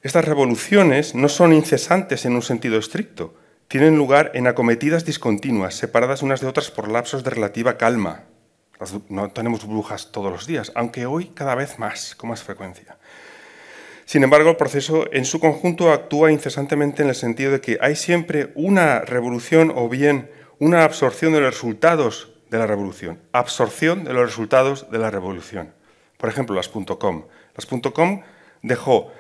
estas 0.03 0.25
revoluciones 0.25 1.17
no 1.17 1.29
son 1.29 1.53
incesantes 1.53 2.25
en 2.25 2.37
un 2.37 2.43
sentido 2.43 2.79
estricto, 2.79 3.35
tienen 3.67 3.97
lugar 3.97 4.31
en 4.35 4.47
acometidas 4.47 5.05
discontinuas, 5.05 5.75
separadas 5.75 6.23
unas 6.23 6.41
de 6.41 6.47
otras 6.47 6.71
por 6.71 6.89
lapsos 6.89 7.25
de 7.25 7.31
relativa 7.31 7.79
calma. 7.79 8.27
No 9.09 9.31
tenemos 9.31 9.67
brujas 9.67 10.11
todos 10.13 10.31
los 10.31 10.47
días, 10.47 10.73
aunque 10.75 11.07
hoy 11.07 11.27
cada 11.35 11.55
vez 11.55 11.79
más, 11.79 12.15
con 12.15 12.31
más 12.31 12.43
frecuencia. 12.43 12.99
Sin 14.05 14.23
embargo, 14.23 14.51
el 14.51 14.57
proceso 14.57 15.07
en 15.13 15.25
su 15.25 15.41
conjunto 15.41 15.93
actúa 15.93 16.31
incesantemente 16.31 17.03
en 17.03 17.09
el 17.09 17.15
sentido 17.15 17.53
de 17.53 17.61
que 17.61 17.79
hay 17.81 17.97
siempre 17.97 18.53
una 18.55 19.01
revolución 19.01 19.73
o 19.75 19.89
bien 19.89 20.31
una 20.59 20.85
absorción 20.85 21.33
de 21.33 21.41
los 21.41 21.55
resultados 21.55 22.33
de 22.51 22.59
la 22.59 22.67
revolución. 22.67 23.21
Absorción 23.33 24.05
de 24.05 24.13
los 24.13 24.27
resultados 24.27 24.91
de 24.91 24.99
la 24.99 25.11
revolución. 25.11 25.73
Por 26.19 26.29
ejemplo, 26.29 26.55
las 26.55 26.69
.com. 26.69 27.25
Las 27.55 27.67
.com 27.67 28.23
dejó 28.63 29.11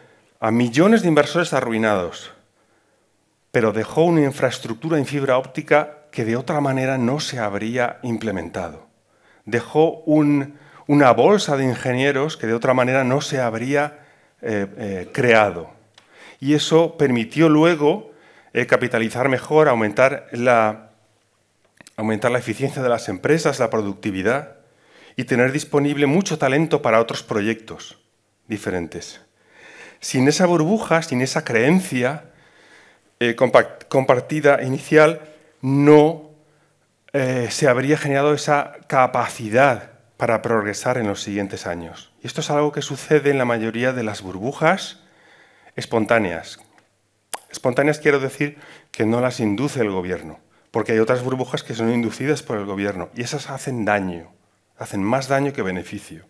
a 0.40 0.50
millones 0.50 1.02
de 1.02 1.08
inversores 1.08 1.52
arruinados, 1.54 2.32
pero 3.50 3.72
dejó 3.72 4.04
una 4.04 4.22
infraestructura 4.22 4.98
en 4.98 5.06
fibra 5.06 5.38
óptica 5.38 6.08
que 6.10 6.24
de 6.24 6.36
otra 6.36 6.60
manera 6.60 6.98
no 6.98 7.20
se 7.20 7.38
habría 7.38 7.98
implementado. 8.02 8.86
Dejó 9.44 10.02
una 10.06 11.12
bolsa 11.12 11.56
de 11.56 11.64
ingenieros 11.64 12.36
que 12.36 12.46
de 12.46 12.54
otra 12.54 12.74
manera 12.74 13.04
no 13.04 13.20
se 13.20 13.40
habría 13.40 14.04
eh, 14.42 14.66
eh, 14.76 15.08
creado. 15.12 15.70
Y 16.40 16.54
eso 16.54 16.96
permitió 16.98 17.48
luego 17.48 18.12
eh, 18.52 18.66
capitalizar 18.66 19.28
mejor, 19.28 19.68
aumentar 19.68 20.28
la 20.32 20.90
aumentar 21.96 22.30
la 22.32 22.40
eficiencia 22.40 22.82
de 22.82 22.88
las 22.88 23.08
empresas, 23.08 23.60
la 23.60 23.70
productividad 23.70 24.56
y 25.16 25.24
tener 25.24 25.52
disponible 25.52 26.06
mucho 26.06 26.38
talento 26.38 26.82
para 26.82 27.00
otros 27.00 27.22
proyectos 27.22 27.98
diferentes. 28.48 29.20
Sin 30.00 30.26
esa 30.26 30.46
burbuja, 30.46 31.02
sin 31.02 31.22
esa 31.22 31.44
creencia 31.44 32.24
compartida 33.88 34.62
inicial, 34.62 35.20
no 35.62 36.33
eh, 37.14 37.48
se 37.50 37.68
habría 37.68 37.96
generado 37.96 38.34
esa 38.34 38.72
capacidad 38.86 39.92
para 40.18 40.42
progresar 40.42 40.98
en 40.98 41.06
los 41.06 41.22
siguientes 41.22 41.66
años. 41.66 42.12
Y 42.22 42.26
esto 42.26 42.42
es 42.42 42.50
algo 42.50 42.72
que 42.72 42.82
sucede 42.82 43.30
en 43.30 43.38
la 43.38 43.44
mayoría 43.44 43.92
de 43.92 44.02
las 44.02 44.20
burbujas 44.20 45.00
espontáneas. 45.76 46.58
Espontáneas 47.50 48.00
quiero 48.00 48.20
decir 48.20 48.58
que 48.90 49.06
no 49.06 49.20
las 49.20 49.40
induce 49.40 49.80
el 49.80 49.90
gobierno 49.90 50.40
porque 50.74 50.90
hay 50.90 50.98
otras 50.98 51.22
burbujas 51.22 51.62
que 51.62 51.72
son 51.72 51.92
inducidas 51.92 52.42
por 52.42 52.58
el 52.58 52.64
gobierno 52.64 53.08
y 53.14 53.22
esas 53.22 53.48
hacen 53.48 53.84
daño, 53.84 54.32
hacen 54.76 55.04
más 55.04 55.28
daño 55.28 55.52
que 55.52 55.62
beneficio. 55.62 56.24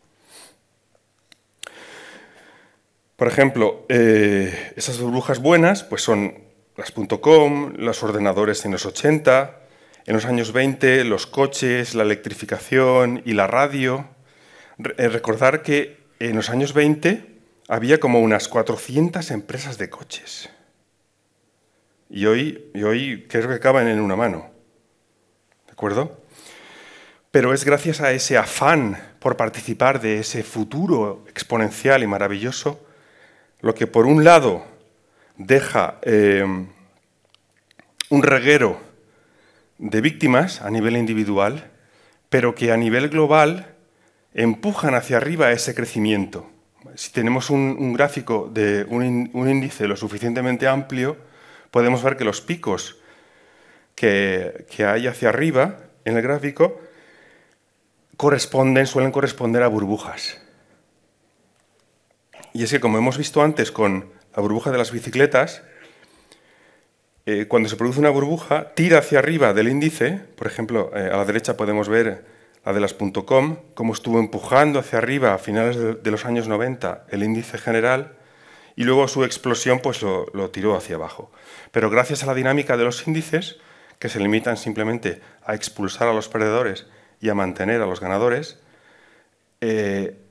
Por 3.17 3.27
ejemplo, 3.27 3.87
eh, 3.89 4.75
esas 4.77 4.99
burbujas 4.99 5.39
buenas 5.39 5.83
pues 5.83 6.03
son 6.03 6.45
las 6.77 6.93
.com, 6.93 7.73
los 7.79 8.03
ordenadores 8.03 8.67
en 8.67 8.73
los 8.73 8.85
80, 8.85 9.64
en 10.07 10.15
los 10.15 10.25
años 10.27 10.53
20 10.53 11.05
los 11.05 11.27
coches, 11.27 11.95
la 11.95 12.03
electrificación 12.03 13.23
y 13.25 13.33
la 13.33 13.47
radio. 13.47 14.09
Eh, 14.79 15.09
recordar 15.09 15.63
que 15.63 16.05
en 16.19 16.37
los 16.37 16.51
años 16.51 16.75
20 16.75 17.35
había 17.69 17.99
como 17.99 18.21
unas 18.21 18.49
400 18.49 19.31
empresas 19.31 19.79
de 19.79 19.89
coches. 19.91 20.51
Y 22.11 22.27
hoy, 22.27 22.71
y 22.75 22.83
hoy 22.83 23.27
creo 23.29 23.49
que 23.49 23.55
acaban 23.55 23.89
en 23.89 24.01
una 24.01 24.17
mano. 24.17 24.51
¿De 25.67 25.73
acuerdo? 25.73 26.21
Pero 27.31 27.53
es 27.55 27.65
gracias 27.65 28.01
a 28.01 28.13
ese 28.13 28.37
afán 28.37 28.99
por 29.19 29.37
participar 29.37 30.01
de 30.01 30.21
ese 30.21 30.43
futuro 30.43 31.25
exponencial 31.29 32.03
y 32.03 32.07
maravilloso 32.07 32.87
lo 33.61 33.75
que 33.75 33.87
por 33.87 34.07
un 34.07 34.23
lado 34.23 34.65
deja 35.37 35.99
eh, 36.03 36.45
un 38.11 38.23
reguero 38.23 38.79
de 39.79 40.01
víctimas 40.01 40.63
a 40.63 40.71
nivel 40.71 40.97
individual, 40.97 41.71
pero 42.29 42.55
que 42.55 42.73
a 42.73 42.77
nivel 42.77 43.09
global 43.09 43.75
empujan 44.35 44.95
hacia 44.95 45.17
arriba 45.17 45.53
ese 45.53 45.75
crecimiento. 45.75 46.51
Si 46.95 47.13
tenemos 47.13 47.51
un, 47.51 47.93
gráfico 47.93 48.51
de 48.53 48.85
un, 48.89 49.31
índice 49.35 49.89
lo 49.89 49.97
suficientemente 49.97 50.69
amplio, 50.69 51.17
podemos 51.71 52.03
ver 52.03 52.17
que 52.17 52.25
los 52.25 52.41
picos 52.41 52.99
que, 53.95 54.67
que 54.71 54.85
hay 54.85 55.07
hacia 55.07 55.29
arriba 55.29 55.79
en 56.05 56.17
el 56.17 56.23
gráfico 56.23 56.81
corresponden, 58.17 58.87
suelen 58.87 59.13
corresponder 59.13 59.63
a 59.63 59.69
burbujas. 59.69 60.41
Y 62.53 62.63
es 62.63 62.71
que, 62.71 62.81
como 62.81 62.99
hemos 62.99 63.19
visto 63.19 63.43
antes 63.43 63.73
con 63.73 64.13
la 64.37 64.43
burbuja 64.43 64.71
de 64.71 64.79
las 64.79 64.93
bicicletas, 64.93 65.63
eh, 67.27 67.47
cuando 67.49 67.69
se 67.69 67.77
produce 67.77 68.01
una 68.01 68.11
burbuja, 68.11 68.75
tira 68.75 68.99
hacia 68.99 69.19
arriba 69.19 69.55
del 69.55 69.69
índice, 69.69 70.21
por 70.37 70.47
ejemplo, 70.47 70.91
eh, 70.95 71.09
a 71.11 71.17
la 71.17 71.25
derecha 71.25 71.57
podemos 71.57 71.89
ver 71.89 72.25
la 72.65 72.73
de 72.73 72.81
las 72.81 72.95
.com, 72.95 73.57
cómo 73.75 73.93
estuvo 73.93 74.19
empujando 74.19 74.79
hacia 74.79 74.99
arriba 74.99 75.35
a 75.35 75.39
finales 75.39 76.03
de, 76.03 76.11
los 76.11 76.25
años 76.27 76.49
90 76.49 77.07
el 77.11 77.23
índice 77.23 77.57
general, 77.59 78.17
y 78.77 78.85
luego 78.85 79.09
su 79.09 79.25
explosión 79.25 79.81
pues 79.81 80.03
lo, 80.03 80.51
tiró 80.51 80.77
hacia 80.77 80.97
abajo. 80.97 81.31
Pero 81.71 81.91
gracias 81.91 82.23
a 82.25 82.27
la 82.27 82.35
dinámica 82.35 82.77
de 82.77 82.85
los 82.85 83.07
índices, 83.07 83.59
que 83.99 84.09
se 84.09 84.21
limitan 84.21 84.57
simplemente 84.57 85.21
a 85.45 85.55
expulsar 85.55 86.09
a 86.09 86.13
los 86.13 86.29
perdedores 86.29 86.87
y 87.21 87.29
a 87.29 87.35
mantener 87.35 87.81
a 87.81 87.87
los 87.87 88.01
ganadores, 88.01 88.59
eh, 89.61 90.24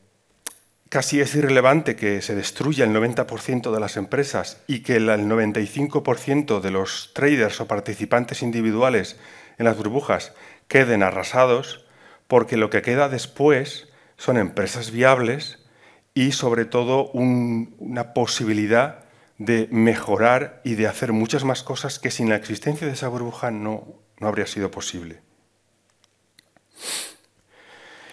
casi 0.93 1.21
es 1.21 1.33
irrelevante 1.33 1.95
que 1.95 2.21
se 2.21 2.35
destruya 2.35 2.85
el 2.85 2.91
90% 2.91 3.73
de 3.73 3.79
las 3.79 3.97
empresas 3.97 4.61
y 4.67 4.81
que 4.81 4.97
el 4.97 5.09
95% 5.09 6.61
de 6.61 6.69
los 6.69 7.13
traders 7.15 7.59
o 7.61 7.67
participantes 7.67 8.43
individuales 8.43 9.17
en 9.57 9.65
las 9.65 9.75
burbujas 9.75 10.35
queden 10.67 11.01
arrasados, 11.01 11.83
porque 12.27 12.57
lo 12.57 12.69
que 12.69 12.83
queda 12.83 13.09
después 13.09 13.87
son 14.17 14.37
empresas 14.37 14.91
viables 14.91 15.65
y 16.13 16.33
sobre 16.33 16.65
todo 16.65 17.09
una 17.13 18.13
posibilidad 18.13 19.05
de 19.39 19.67
mejorar 19.71 20.61
y 20.63 20.75
de 20.75 20.85
hacer 20.85 21.11
muchas 21.11 21.43
más 21.43 21.63
cosas 21.63 21.97
que 21.97 22.11
sin 22.11 22.29
la 22.29 22.35
existencia 22.35 22.85
de 22.85 22.93
esa 22.93 23.07
burbuja 23.07 23.49
no, 23.49 23.95
no 24.19 24.27
habría 24.27 24.45
sido 24.45 24.69
posible. 24.69 25.21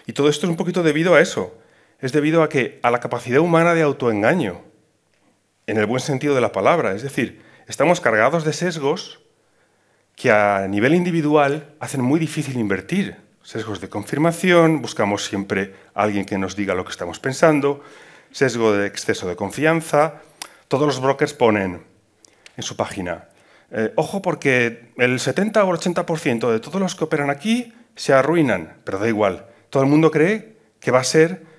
Y 0.07 0.13
todo 0.13 0.29
esto 0.29 0.47
es 0.47 0.49
un 0.49 0.57
poquito 0.57 0.81
debido 0.81 1.13
a 1.13 1.21
eso, 1.21 1.60
es 2.01 2.11
debido 2.11 2.43
a 2.43 2.49
que 2.49 2.79
a 2.83 2.91
la 2.91 2.99
capacidad 2.99 3.39
humana 3.39 3.73
de 3.73 3.83
autoengaño, 3.83 4.61
en 5.67 5.77
el 5.77 5.85
buen 5.85 6.01
sentido 6.01 6.35
de 6.35 6.41
la 6.41 6.51
palabra, 6.51 6.93
es 6.93 7.03
decir, 7.03 7.41
estamos 7.67 8.01
cargados 8.01 8.43
de 8.43 8.53
sesgos 8.53 9.19
que 10.15 10.31
a 10.31 10.67
nivel 10.67 10.93
individual 10.95 11.73
hacen 11.79 12.01
muy 12.01 12.19
difícil 12.19 12.57
invertir. 12.57 13.15
Sesgos 13.43 13.81
de 13.81 13.89
confirmación, 13.89 14.81
buscamos 14.81 15.25
siempre 15.25 15.73
a 15.93 16.03
alguien 16.03 16.25
que 16.25 16.37
nos 16.37 16.55
diga 16.55 16.75
lo 16.75 16.85
que 16.85 16.91
estamos 16.91 17.19
pensando, 17.19 17.83
sesgo 18.31 18.73
de 18.73 18.87
exceso 18.87 19.27
de 19.27 19.35
confianza. 19.35 20.21
Todos 20.67 20.87
los 20.87 21.01
brokers 21.01 21.33
ponen 21.33 21.83
en 22.57 22.63
su 22.63 22.75
página, 22.75 23.29
eh, 23.71 23.93
ojo 23.95 24.21
porque 24.21 24.91
el 24.97 25.19
70 25.19 25.63
o 25.63 25.71
el 25.71 25.79
80% 25.79 26.51
de 26.51 26.59
todos 26.59 26.81
los 26.81 26.95
que 26.95 27.05
operan 27.05 27.29
aquí 27.29 27.73
se 27.95 28.13
arruinan, 28.13 28.75
pero 28.83 28.99
da 28.99 29.07
igual. 29.07 29.45
Todo 29.69 29.83
el 29.83 29.89
mundo 29.89 30.11
cree 30.11 30.57
que 30.79 30.91
va 30.91 30.99
a 30.99 31.03
ser 31.03 31.50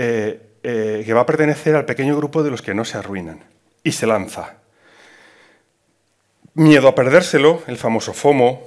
eh, 0.00 0.60
eh, 0.62 1.02
que 1.04 1.12
va 1.12 1.22
a 1.22 1.26
pertenecer 1.26 1.74
al 1.74 1.84
pequeño 1.84 2.16
grupo 2.16 2.44
de 2.44 2.52
los 2.52 2.62
que 2.62 2.72
no 2.72 2.84
se 2.84 2.98
arruinan. 2.98 3.42
Y 3.82 3.90
se 3.90 4.06
lanza. 4.06 4.58
Miedo 6.54 6.86
a 6.86 6.94
perdérselo, 6.94 7.64
el 7.66 7.76
famoso 7.76 8.12
FOMO, 8.12 8.62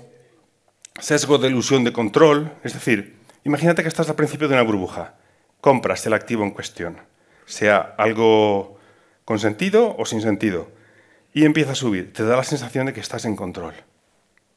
sesgo 1.00 1.38
de 1.38 1.48
ilusión 1.48 1.86
de 1.86 1.94
control, 1.94 2.52
es 2.66 2.74
decir, 2.74 3.16
imagínate 3.46 3.82
que 3.82 3.88
estás 3.88 4.10
al 4.10 4.16
principio 4.16 4.50
de 4.50 4.56
una 4.56 4.64
burbuja, 4.64 5.16
compras 5.62 6.06
el 6.06 6.12
activo 6.12 6.44
en 6.44 6.52
cuestión, 6.52 6.98
sea 7.46 7.96
algo 7.98 8.78
con 9.24 9.40
sentido 9.40 9.96
o 9.98 10.06
sin 10.06 10.22
sentido, 10.22 10.68
y 11.34 11.46
empieza 11.46 11.72
a 11.72 11.76
subir, 11.76 12.12
te 12.12 12.26
da 12.26 12.36
la 12.36 12.44
sensación 12.44 12.88
de 12.88 12.94
que 12.94 13.00
estás 13.00 13.24
en 13.24 13.38
control. 13.38 13.76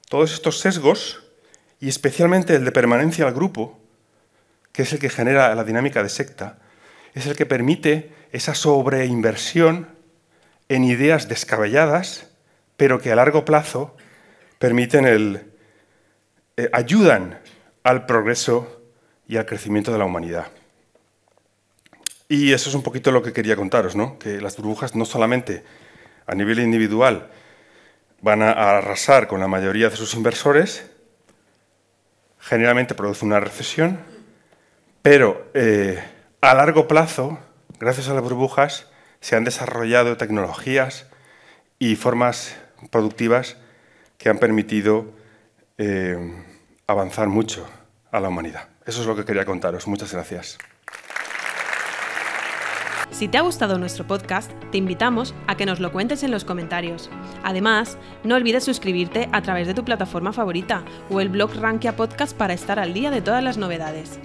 Todos 0.09 0.33
estos 0.33 0.59
sesgos, 0.59 1.23
y 1.79 1.89
especialmente 1.89 2.57
el 2.57 2.65
de 2.65 2.73
permanencia 2.73 3.27
al 3.27 3.35
grupo, 3.35 3.79
que 4.73 4.83
es 4.83 4.93
el 4.93 4.99
que 4.99 5.09
genera 5.09 5.55
la 5.55 5.63
dinámica 5.63 6.03
de 6.03 6.09
secta, 6.09 6.59
es 7.15 7.27
el 7.27 7.37
que 7.37 7.47
permite 7.47 8.13
esa 8.33 8.55
sobreinversión 8.55 9.89
en 10.69 10.85
ideas 10.85 11.29
descabelladas, 11.29 12.29
pero 12.77 13.01
que 13.01 13.13
a 13.13 13.17
largo 13.17 13.45
plazo 13.45 13.97
permiten 14.59 15.07
el, 15.07 15.53
eh, 16.57 16.69
ayudan 16.73 17.39
al 17.85 18.07
progreso 18.07 18.83
y 19.29 19.37
al 19.37 19.47
crecimiento 19.47 19.93
de 19.93 19.99
la 19.99 20.05
humanidad. 20.05 20.49
Y 22.29 22.53
eso 22.53 22.69
es 22.69 22.75
un 22.75 22.83
poquito 22.83 23.13
lo 23.13 23.23
que 23.23 23.33
quería 23.33 23.55
contaros, 23.55 23.95
¿no? 23.95 24.19
que 24.19 24.41
las 24.41 24.57
burbujas 24.57 24.95
no 24.97 25.05
solamente 25.05 25.63
a 26.27 26.35
nivel 26.35 26.59
individual 26.59 27.29
van 28.23 28.43
a 28.43 28.53
arrasar 28.79 29.29
con 29.29 29.39
la 29.39 29.49
mayoría 29.49 29.91
de 29.91 29.97
sus 29.97 30.15
inversores, 30.15 30.91
generalmente 32.41 32.95
producen 32.95 33.29
una 33.29 33.41
recesión, 33.41 34.01
pero 35.03 35.51
eh, 35.53 36.03
a 36.51 36.55
largo 36.55 36.87
plazo, 36.89 37.39
gracias 37.79 38.09
a 38.09 38.15
las 38.15 38.23
burbujas, 38.23 38.89
se 39.21 39.37
han 39.37 39.45
desarrollado 39.45 40.17
tecnologías 40.17 41.07
y 41.79 41.97
formas 41.97 42.57
productivas 42.91 43.57
que 44.19 44.29
han 44.29 44.39
permitido 44.39 45.07
eh, 45.79 46.45
avanzar 46.87 47.29
mucho 47.29 47.67
a 48.11 48.21
la 48.21 48.29
humanidad. 48.29 48.69
Eso 48.87 49.01
es 49.01 49.07
lo 49.07 49.17
que 49.17 49.25
quería 49.25 49.45
contaros. 49.45 49.87
Muchas 49.89 50.13
gracias. 50.13 50.59
Si 53.11 53.29
te 53.29 53.39
ha 53.39 53.43
gustado 53.43 53.79
nuestro 53.79 54.07
podcast, 54.07 54.51
te 54.73 54.79
invitamos 54.79 55.35
a 55.47 55.57
que 55.57 55.67
nos 55.67 55.79
lo 55.79 55.93
cuentes 55.93 56.25
en 56.25 56.31
los 56.31 56.45
comentarios. 56.45 57.11
Además, 57.45 57.97
no 58.25 58.35
olvides 58.35 58.65
suscribirte 58.65 59.29
a 59.33 59.41
través 59.41 59.69
de 59.69 59.75
tu 59.75 59.85
plataforma 59.85 60.33
favorita 60.33 60.85
o 61.11 61.21
el 61.21 61.29
blog 61.29 61.55
Rankia 61.55 61.97
Podcast 61.97 62.37
para 62.37 62.55
estar 62.55 62.79
al 62.79 62.93
día 62.93 63.11
de 63.11 63.23
todas 63.23 63.43
las 63.43 63.57
novedades. 63.57 64.19